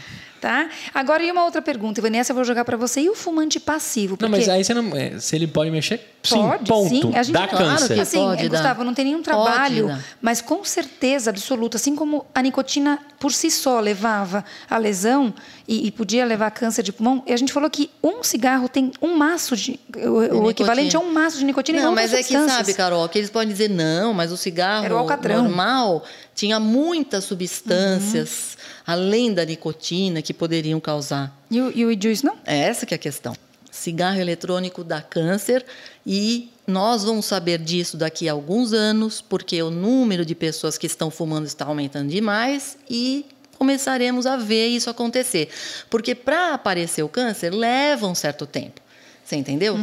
[0.44, 0.68] Tá?
[0.94, 3.00] Agora, e uma outra pergunta, Ivani, essa eu vou jogar para você.
[3.00, 4.18] E o fumante passivo?
[4.20, 4.94] Não, Porque mas aí você não.
[4.94, 6.90] é, Se ele pode mexer, sim, Pode, ponto.
[6.90, 7.16] sim.
[7.16, 7.94] A gente, Dá claro câncer.
[7.94, 8.58] que Assim, Pode é, dar.
[8.58, 10.04] Gustavo, não tem nenhum Pode trabalho, dar.
[10.22, 15.34] mas com certeza absoluta, assim como a nicotina por si só levava a lesão
[15.66, 18.92] e, e podia levar câncer de pulmão, e a gente falou que um cigarro tem
[19.02, 19.80] um maço de.
[19.96, 23.08] O, o equivalente a um maço de nicotina Não, outras mas é que sabe, Carol,
[23.08, 25.44] que eles podem dizer não, mas o cigarro o alcatrão.
[25.44, 26.04] normal
[26.36, 28.63] tinha muitas substâncias Uhum.
[28.86, 31.36] Além da nicotina que poderiam causar.
[31.50, 32.38] E o, e o não?
[32.46, 33.36] É essa que é a questão.
[33.72, 35.66] Cigarro eletrônico dá câncer
[36.06, 40.86] e nós vamos saber disso daqui a alguns anos, porque o número de pessoas que
[40.86, 43.26] estão fumando está aumentando demais e
[43.58, 45.50] começaremos a ver isso acontecer.
[45.90, 48.82] Porque para aparecer o câncer leva um certo tempo.
[49.24, 49.78] Você entendeu?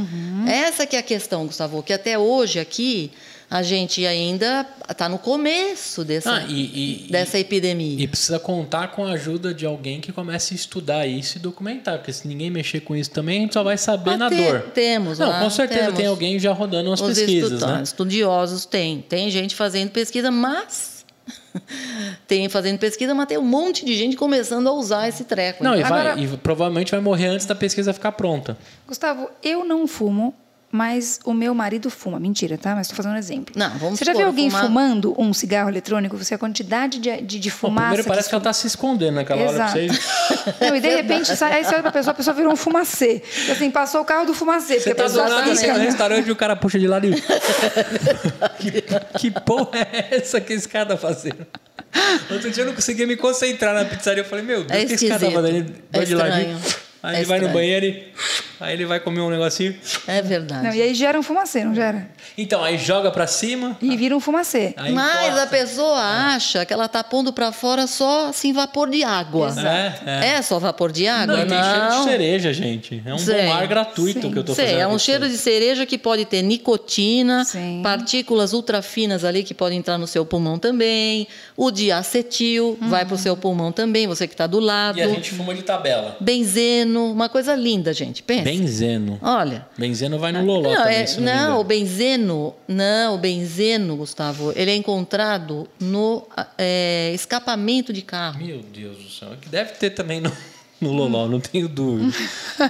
[0.47, 3.11] Essa que é a questão, Gustavo, que até hoje aqui
[3.51, 8.01] a gente ainda está no começo dessa, Ah, e, e- dessa epidemia.
[8.01, 11.99] E precisa contar com a ajuda de alguém que comece a estudar isso e documentar,
[11.99, 14.37] porque se ninguém mexer com isso também, a gente só vai saber Ah, na te-
[14.37, 14.61] dor.
[14.73, 15.97] temos Não, lá, com certeza temos.
[15.97, 17.83] tem alguém já rodando umas Os pesquisas, estuda- né?
[17.83, 19.03] Estudiosos tem.
[19.03, 21.01] Tem gente fazendo pesquisa, mas.
[22.27, 25.63] tem fazendo pesquisa, mas tem um monte de gente começando a usar esse treco.
[25.65, 28.57] Não, e, vai- Agora- e provavelmente vai morrer antes da pesquisa ficar pronta.
[28.87, 30.35] Gustavo, eu não fumo,
[30.73, 32.21] mas o meu marido fuma.
[32.21, 32.75] Mentira, tá?
[32.75, 33.55] Mas estou fazendo um exemplo.
[33.57, 36.17] Não, vamos Você já viu alguém fumar- fumando um cigarro eletrônico?
[36.17, 37.87] Você a quantidade de, de, de Bom, fumaça.
[37.89, 39.73] primeiro parece que ela isso- está se escondendo naquela hora pra Exato.
[39.73, 40.57] vocês.
[40.61, 43.23] Não, e de repente, sai, aí você olha pra pessoa, a pessoa virou um fumacê.
[43.49, 44.75] E, Assim, passou o carro do fumacê.
[44.81, 47.07] Você porque tá a do nada assim, no restaurante e o cara puxa de lado
[47.07, 47.15] e.
[48.59, 48.83] que,
[49.19, 51.47] que porra é essa que esse cara tá fazendo?
[52.31, 54.23] Outro dia eu não conseguia me concentrar na pizzaria.
[54.23, 55.43] Eu falei, meu Deus, É o que esse cara tá esquisito.
[55.47, 55.75] fazendo?
[55.93, 56.61] É vai de ladinho.
[57.03, 57.15] Estranho.
[57.15, 57.53] Aí É ele vai no estranho.
[57.53, 58.11] banheiro e.
[58.61, 59.75] Aí ele vai comer um negocinho.
[60.07, 60.65] É verdade.
[60.67, 62.07] Não, e aí gera um fumacê, não gera?
[62.37, 63.75] Então, aí joga pra cima.
[63.81, 64.75] E vira um fumacê.
[64.77, 64.91] Mas
[65.29, 65.43] encosta.
[65.43, 65.99] a pessoa
[66.35, 69.49] acha que ela tá pondo para fora só assim vapor de água.
[69.49, 69.67] Exato.
[69.67, 70.27] É, é.
[70.37, 71.39] É só vapor de água?
[71.39, 72.05] Não, e tem cheiro de Não.
[72.05, 73.03] cereja, gente.
[73.07, 73.47] É um Sei.
[73.47, 74.31] bom ar gratuito Sim.
[74.31, 74.81] que eu tô Sei, fazendo.
[74.81, 77.81] é um cheiro de cereja que pode ter nicotina, Sim.
[77.83, 81.27] partículas ultrafinas ali que podem entrar no seu pulmão também.
[81.57, 84.99] O diacetil vai para o seu pulmão também, você que está do lado.
[84.99, 86.17] E a gente fuma de tabela.
[86.21, 88.23] Benzeno, uma coisa linda, gente.
[88.23, 88.45] Pensa.
[88.45, 89.19] Benzeno.
[89.23, 89.67] Olha.
[89.77, 94.53] Benzeno vai no loló Não, também, é- não, não, o benzeno, não, o benzeno, Gustavo,
[94.57, 96.27] ele é encontrado no
[96.59, 98.45] é, escapamento de carro.
[98.45, 99.31] Meu Deus do céu.
[99.41, 100.33] Que deve ter também no,
[100.81, 102.17] no loló, não tenho dúvida.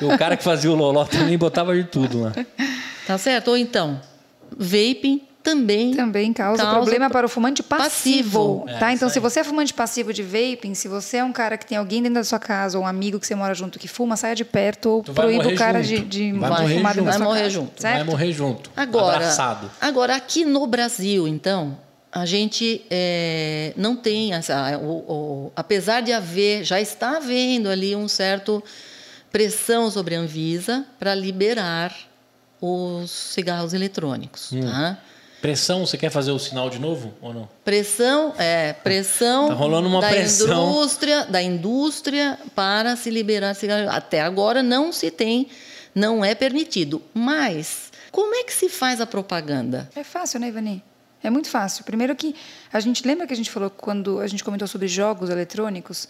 [0.02, 2.32] O cara que fazia o loló também botava de tudo lá.
[3.06, 3.48] Tá certo?
[3.48, 4.00] Ou então,
[4.56, 5.94] vaping também.
[5.94, 8.78] Também causa, Causa problema pro- para o fumante passivo, passivo.
[8.78, 8.90] tá?
[8.90, 11.56] É, então, isso se você é fumante passivo de vaping, se você é um cara
[11.56, 13.88] que tem alguém dentro da sua casa ou um amigo que você mora junto que
[13.88, 16.08] fuma, saia de perto ou Tu vai proíba o cara de, junto.
[16.08, 17.04] de Vai de morrer fumar dentro junto.
[17.04, 17.80] da Vai sua morrer casa, junto.
[17.82, 17.94] certo?
[17.96, 18.70] Vai morrer junto.
[18.76, 19.70] Agora, Abraçado.
[19.80, 21.78] agora aqui no Brasil, então,
[22.12, 24.84] a gente é, não tem essa, o,
[25.46, 28.62] o- apesar de haver, já está havendo ali um certo
[29.32, 31.94] pressão sobre a Anvisa para liberar
[32.60, 34.60] os cigarros eletrônicos, Hum.
[34.62, 34.98] tá?
[35.40, 37.48] Pressão, você quer fazer o sinal de novo ou não?
[37.64, 40.70] Pressão, é, pressão Tá rolando uma da pressão.
[40.70, 43.88] indústria, da indústria para se liberar cigarro.
[43.90, 45.48] Até agora não se tem,
[45.94, 47.00] não é permitido.
[47.14, 49.88] Mas como é que se faz a propaganda?
[49.96, 50.82] É fácil, né, Ivani?
[51.22, 51.84] É muito fácil.
[51.84, 52.34] Primeiro que
[52.72, 56.08] a gente lembra que a gente falou quando a gente comentou sobre jogos eletrônicos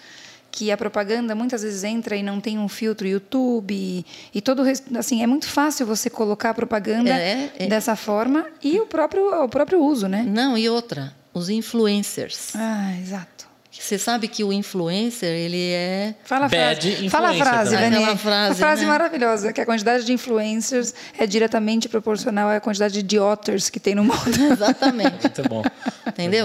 [0.51, 4.62] que a propaganda muitas vezes entra e não tem um filtro YouTube e, e todo
[4.98, 7.66] assim é muito fácil você colocar a propaganda É, é.
[7.66, 10.24] dessa forma e o próprio o próprio uso, né?
[10.26, 12.53] Não, e outra, os influencers.
[12.57, 13.48] Ah, exato.
[13.72, 17.09] Você sabe que o influencer, ele é Fala a frase.
[17.09, 17.90] Fala a frase, também.
[17.90, 18.03] Vani.
[18.03, 18.88] Aquela frase, Uma frase né?
[18.88, 23.94] maravilhosa, que a quantidade de influencers é diretamente proporcional à quantidade de idiotas que tem
[23.94, 24.20] no mundo.
[24.53, 25.62] exatamente, Muito bom.
[26.07, 26.44] entendeu?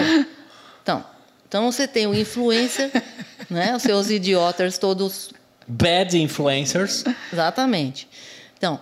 [0.82, 1.04] Então,
[1.56, 2.92] então você tem o influencer,
[3.50, 3.74] né?
[3.74, 5.30] Os seus idiotas todos
[5.66, 7.06] Bad influencers.
[7.32, 8.10] Exatamente.
[8.58, 8.78] Então,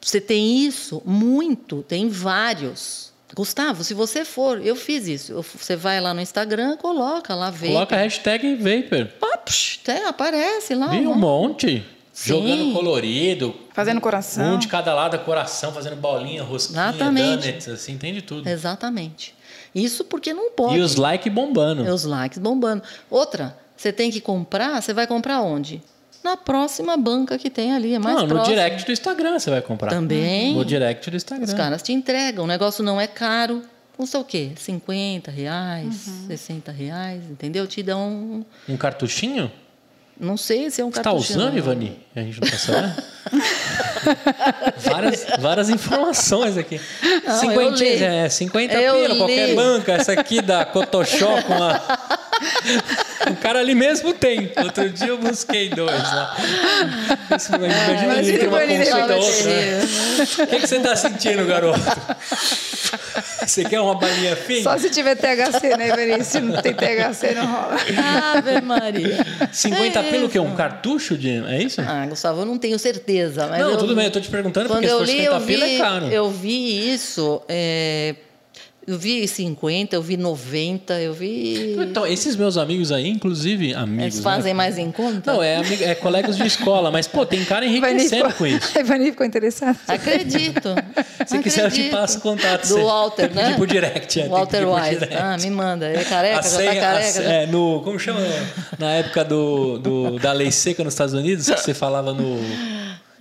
[0.00, 3.12] você tem isso muito, tem vários.
[3.34, 5.44] Gustavo, se você for, eu fiz isso.
[5.54, 7.66] você vai lá no Instagram, coloca lá, vê.
[7.68, 9.06] Coloca a hashtag Vapor.
[9.20, 10.86] Pá, psh, até aparece lá.
[10.88, 11.84] Viu um um monte?
[12.10, 12.28] Sim.
[12.28, 13.54] Jogando colorido.
[13.74, 14.54] Fazendo coração.
[14.54, 17.48] Um de cada lado, coração, fazendo bolinha, rosquinha, Exatamente.
[17.48, 18.48] donuts, assim, tem de tudo.
[18.48, 19.34] Exatamente.
[19.74, 20.76] Isso porque não pode.
[20.76, 21.84] E os likes bombando.
[21.86, 22.82] É os likes bombando.
[23.10, 25.82] Outra, você tem que comprar, você vai comprar onde?
[26.22, 28.54] Na próxima banca que tem ali, é mais Não, no próximo.
[28.56, 29.90] direct do Instagram você vai comprar.
[29.90, 30.54] Também.
[30.54, 31.44] No direct do Instagram.
[31.44, 33.62] Os caras te entregam, o negócio não é caro.
[33.96, 34.50] Custa o quê?
[34.56, 36.26] 50 reais, Uhum.
[36.28, 37.66] 60 reais, entendeu?
[37.66, 38.00] Te dão.
[38.08, 39.52] um- Um cartuchinho?
[40.18, 41.32] Não sei se é um Você tá cartucho.
[41.32, 41.58] usando, não.
[41.58, 41.98] Ivani?
[42.14, 43.02] A gente não tá sabendo?
[44.78, 46.80] várias, várias informações aqui.
[47.26, 48.04] Não, 50, eu li.
[48.04, 49.92] é, 50 Eu pila, qualquer banca.
[49.92, 51.98] Essa aqui da Cotoxó com a...
[53.30, 54.52] O cara ali mesmo tem.
[54.62, 56.36] Outro dia eu busquei dois lá.
[57.36, 59.44] Isso, imagina mas ele ter uma consulta outra.
[59.44, 59.80] né?
[60.42, 61.80] O que, que você tá sentindo, garoto?
[63.46, 64.62] Você quer uma balinha fina?
[64.62, 66.24] Só se tiver THC, né, Ivani?
[66.24, 67.76] Se não tem THC, não rola.
[68.36, 69.26] Ave Maria.
[69.52, 70.38] 50 É pila o quê?
[70.38, 71.44] Um cartucho de...
[71.46, 71.80] É isso?
[71.80, 73.46] Ah, Gustavo, eu não tenho certeza.
[73.48, 75.34] Mas não, eu- tudo bem, eu tô te perguntando porque se eu for li, 50
[75.36, 76.06] eu pila é caro.
[76.06, 77.42] eu vi isso.
[77.48, 78.14] é,
[78.86, 81.76] eu vi 50, eu vi 90, eu vi.
[81.80, 84.02] Então, esses meus amigos aí, inclusive, amigos.
[84.02, 84.56] Eles fazem né?
[84.56, 85.32] mais em conta?
[85.32, 88.70] Não, é, amigo- é colegas de escola, mas, pô, tem cara enriquecendo com isso.
[88.76, 89.78] A Ivani ficou interessada.
[89.88, 90.74] Acredito.
[91.26, 92.68] Se quiser, eu te passo o contato.
[92.68, 93.44] Do Walter, né?
[93.44, 94.20] pedir por direct.
[94.20, 94.90] É, Walter Wise.
[94.90, 95.14] direct.
[95.16, 95.88] Ah, me manda.
[95.88, 97.06] Ele é careca, A já senha- tá careca.
[97.06, 98.20] já- senha- é, no, como chama?
[98.78, 102.38] Na época do, do- da lei seca nos Estados Unidos, que você falava no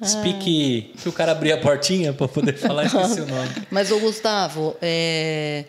[0.05, 3.49] speak, que o cara abria a portinha para poder falar, esqueci o nome.
[3.69, 5.65] Mas, ô Gustavo, é,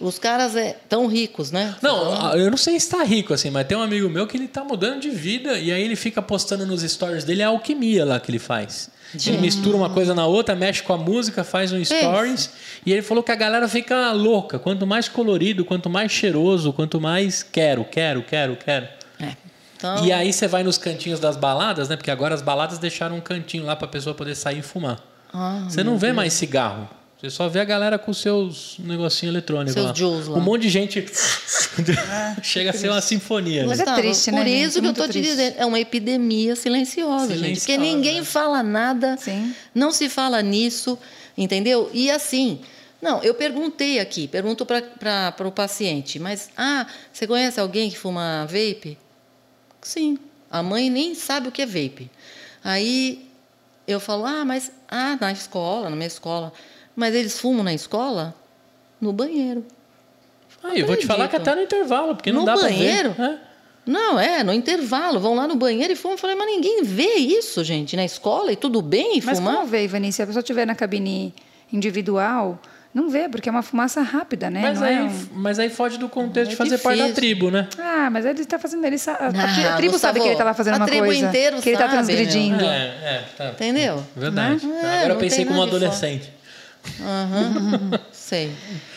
[0.00, 1.74] os caras é, tão ricos, né?
[1.82, 4.48] Não, eu não sei se está rico assim, mas tem um amigo meu que ele
[4.48, 8.20] tá mudando de vida e aí ele fica postando nos stories dele a alquimia lá
[8.20, 8.90] que ele faz.
[9.26, 12.50] Ele mistura uma coisa na outra, mexe com a música, faz um stories
[12.84, 14.58] e ele falou que a galera fica louca.
[14.58, 18.86] Quanto mais colorido, quanto mais cheiroso, quanto mais quero, quero, quero, quero.
[19.18, 19.34] É.
[19.78, 21.96] Então, E aí você vai nos cantinhos das baladas, né?
[21.96, 25.00] Porque agora as baladas deixaram um cantinho lá para a pessoa poder sair e fumar.
[25.32, 26.88] Ah, Você não vê mais cigarro.
[27.20, 29.94] Você só vê a galera com seus negocinho eletrônico Seus lá.
[29.94, 30.38] Juuls lá.
[30.38, 31.04] Um monte de gente
[32.42, 33.66] chega a ser uma sinfonia.
[33.66, 33.84] Mas né?
[33.84, 34.62] é Gustavo, triste, por né, gente?
[34.62, 35.30] isso que eu Muito tô te triste.
[35.30, 35.54] dizendo.
[35.58, 37.58] É uma epidemia silenciosa, gente.
[37.58, 38.24] Porque Silenciosa, ninguém né?
[38.24, 39.52] fala nada, Sim.
[39.74, 40.96] não se fala nisso,
[41.36, 41.90] entendeu?
[41.92, 42.60] E assim,
[43.02, 48.46] não, eu perguntei aqui, pergunto para o paciente, mas, ah, você conhece alguém que fuma
[48.46, 48.96] vape?
[49.82, 50.18] Sim.
[50.50, 52.10] A mãe nem sabe o que é vape.
[52.64, 53.26] Aí
[53.86, 56.52] eu falo, ah, mas ah, na escola, na minha escola.
[56.96, 58.34] Mas eles fumam na escola?
[59.00, 59.64] No banheiro.
[60.62, 63.14] Aí, eu vou te falar que até no intervalo, porque não No dá banheiro?
[63.14, 63.34] pra ver.
[63.34, 63.38] É.
[63.86, 66.14] Não, é, no intervalo, vão lá no banheiro e fumam.
[66.14, 69.54] Eu falei, mas ninguém vê isso, gente, na escola e tudo bem Mas fumar?
[69.54, 71.32] como vê, Ivani, se a pessoa estiver na cabine
[71.72, 72.58] individual,
[72.94, 74.60] não vê, porque é uma fumaça rápida, né?
[74.62, 77.04] Mas, não aí, é um- mas aí foge do contexto É de fazer parte da
[77.04, 77.14] difícil.
[77.14, 77.68] tribo, né?
[77.78, 78.84] Ah, mas ele está fazendo.
[78.84, 79.12] Ele sa...
[79.12, 81.26] a- a, tribo sabe Gustavo, que ele está lá fazendo a uma tribo coisa.
[81.26, 82.64] inteiro que ele está sabe, transgredindo.
[82.64, 83.48] É, é, tá.
[83.50, 84.02] Entendeu?
[84.16, 84.66] Verdade.
[84.66, 84.80] Né?
[84.82, 86.32] É, Agora eu pensei como adolescente.
[87.00, 88.52] Aham, sei.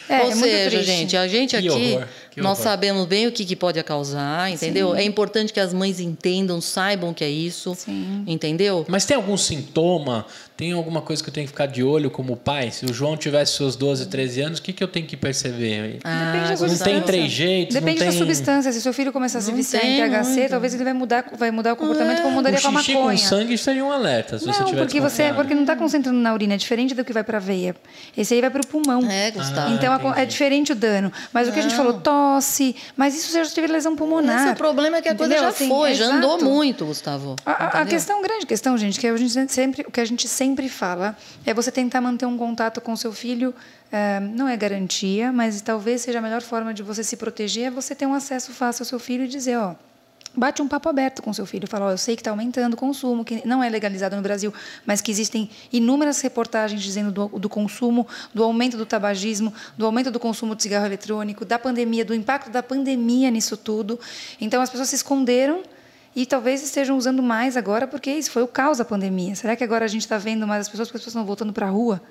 [0.07, 2.63] É, Ou é seja, gente, a gente Que aqui, horror, nós horror.
[2.63, 4.93] sabemos bem o que, que pode causar, entendeu?
[4.95, 8.23] É importante que as mães entendam, saibam que é isso, Sim.
[8.27, 8.85] entendeu?
[8.89, 10.25] Mas tem algum sintoma?
[10.61, 12.69] Tem alguma coisa que eu tenho que ficar de olho como pai?
[12.69, 15.93] Se o João tivesse seus 12, 13 anos, o que, que eu tenho que perceber?
[15.93, 18.19] Depende da não tem três jeitos, Depende não da tem...
[18.19, 18.71] substância.
[18.71, 20.49] Se seu filho começar a se Não viciar tem em THC, muito.
[20.51, 22.99] talvez ele vai mudar, vai mudar o comportamento como O mudaria com a xixi com
[22.99, 23.17] maconha.
[23.17, 25.35] sangue seria um alerta, se você Não, tiver porque você desconfiado.
[25.35, 27.75] porque não está concentrando na urina, é diferente do que vai para a veia.
[28.15, 29.01] Esse aí vai para o pulmão.
[29.09, 29.73] É, Gustavo.
[29.73, 30.19] Então a- entendi.
[30.19, 31.11] é diferente o dano.
[31.33, 34.41] Mas o que a gente falou, tosse, mas isso já teve lesão pulmonar.
[34.45, 35.49] Mas o problema é que a coisa Entendeu?
[35.49, 36.45] já Assim, foi, já andou exato.
[36.45, 37.35] muito, Gustavo.
[37.43, 40.67] A- A, questão, grande questão, gente, que a gente sempre, o que a gente sempre
[40.67, 43.53] fala é você tentar manter um contato com seu filho.
[43.91, 47.71] eh, não é garantia, mas talvez seja a melhor forma de você se proteger é
[47.71, 49.75] você ter um acesso fácil ao seu filho e dizer, ó.
[50.33, 52.77] Bate um papo aberto com seu filho, fala, ó, eu sei que está aumentando o
[52.77, 54.53] consumo, que não é legalizado no Brasil,
[54.85, 60.09] mas que existem inúmeras reportagens dizendo do, do consumo, do aumento do tabagismo, do aumento
[60.09, 63.99] do consumo de cigarro eletrônico, da pandemia, do impacto da pandemia nisso tudo.
[64.39, 65.63] Então as pessoas se esconderam
[66.15, 69.35] e talvez estejam usando mais agora, porque isso foi o caos da pandemia.
[69.35, 71.53] Será que agora a gente está vendo mais as pessoas porque as pessoas estão voltando
[71.53, 72.01] para a rua?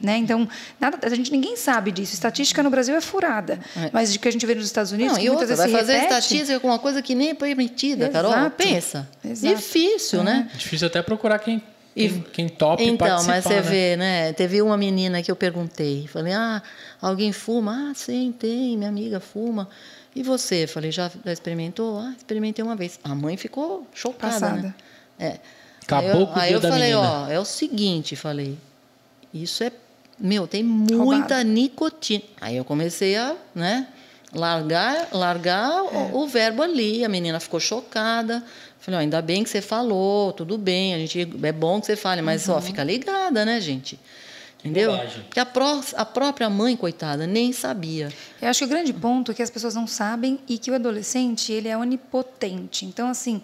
[0.00, 0.16] Né?
[0.16, 0.48] Então,
[0.80, 2.14] nada, a gente ninguém sabe disso.
[2.14, 3.58] Estatística no Brasil é furada,
[3.92, 5.72] mas de que a gente vê nos Estados Unidos, Não, que e muitas outra, vezes
[5.72, 8.32] vai se fazer repete, estatística com uma coisa que nem é permitida, Carol.
[8.32, 8.56] Exato.
[8.56, 9.08] Pensa.
[9.22, 9.54] Exato.
[9.56, 10.48] Difícil, né?
[10.54, 11.62] É Difícil até procurar quem,
[11.94, 13.60] quem, E- quem tope Então, participar, mas você né?
[13.60, 14.32] vê, né?
[14.32, 16.06] Teve uma menina que eu perguntei.
[16.08, 16.62] Falei, ah,
[17.02, 17.90] alguém fuma?
[17.90, 19.68] Ah, sim, tem, minha amiga fuma.
[20.14, 20.66] E você?
[20.66, 21.98] Falei, já, já experimentou?
[21.98, 22.98] Ah, experimentei uma vez.
[23.04, 24.62] A mãe ficou chocada, Passada.
[24.62, 24.74] né?
[25.18, 25.38] É.
[25.82, 27.12] Acabou aí eu, com o aí eu da falei, menina.
[27.22, 28.56] ó, é o seguinte, falei,
[29.34, 29.72] isso é,
[30.18, 30.96] meu, tem muita
[31.36, 31.44] Roubado.
[31.44, 32.22] nicotina.
[32.40, 33.88] Aí eu comecei a, né,
[34.32, 35.82] largar, largar É.
[36.12, 37.04] o, o verbo ali.
[37.04, 38.42] A menina ficou chocada.
[38.78, 41.96] Falei, ó, ainda bem que você falou, tudo bem, a gente, é bom que você
[41.96, 42.54] fale, mas Uhum.
[42.54, 43.98] ó, fica ligada, né, gente?
[44.60, 44.92] Entendeu?
[44.92, 45.22] bobagem.
[45.24, 48.12] Porque a, pró- a própria mãe, coitada, nem sabia.
[48.40, 50.74] Eu acho que o grande ponto é que as pessoas não sabem e que o
[50.74, 52.84] adolescente ele é onipotente.
[52.84, 53.40] Então, assim,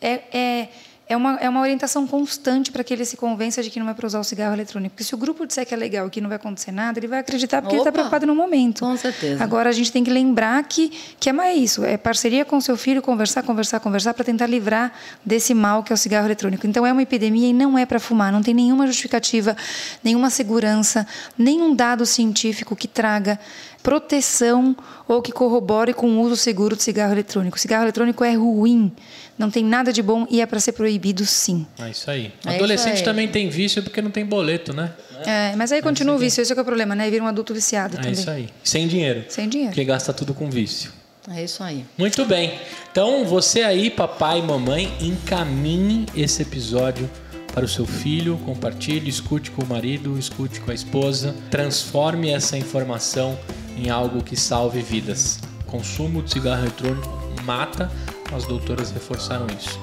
[0.00, 0.68] é, é,
[1.10, 3.94] é, uma, é uma orientação constante para que ele se convença de que não é
[3.94, 4.94] para usar o cigarro eletrônico.
[4.94, 7.08] Porque se o grupo disser que é legal e que não vai acontecer nada, ele
[7.08, 7.98] vai acreditar porque ele está Opa!
[7.98, 8.84] preocupado no momento.
[8.86, 9.42] Com certeza.
[9.42, 11.84] Agora, a gente tem que lembrar que, que é mais isso.
[11.84, 14.92] É parceria com seu filho, conversar, conversar, conversar para tentar livrar
[15.24, 16.64] desse mal que é o cigarro eletrônico.
[16.64, 18.30] Então, é uma epidemia e não é para fumar.
[18.30, 19.56] Não tem nenhuma justificativa,
[20.04, 21.04] nenhuma segurança,
[21.36, 23.36] nenhum dado científico que traga
[23.82, 24.76] proteção
[25.08, 27.56] ou que corrobore com o uso seguro de cigarro eletrônico.
[27.56, 28.92] O cigarro eletrônico é ruim,
[29.38, 31.66] não tem nada de bom e é para ser proibido sim.
[31.78, 32.32] É isso aí.
[32.46, 33.04] É Adolescente isso aí.
[33.04, 34.92] também tem vício porque não tem boleto, né?
[35.26, 37.10] É, mas aí continua o vício, esse é que é o problema, né?
[37.10, 38.12] Vira um adulto viciado É também.
[38.12, 38.48] isso aí.
[38.64, 39.24] Sem dinheiro.
[39.28, 39.72] Sem dinheiro.
[39.72, 40.90] Porque gasta tudo com vício.
[41.30, 41.84] É isso aí.
[41.98, 42.58] Muito bem.
[42.90, 47.08] Então, você aí, papai e mamãe, encaminhe esse episódio
[47.52, 52.56] para o seu filho, compartilhe, escute com o marido, escute com a esposa, transforme essa
[52.56, 53.38] informação
[53.76, 55.38] em algo que salve vidas.
[55.66, 57.90] Consumo de cigarro eletrônico mata,
[58.32, 59.78] as doutoras reforçaram isso.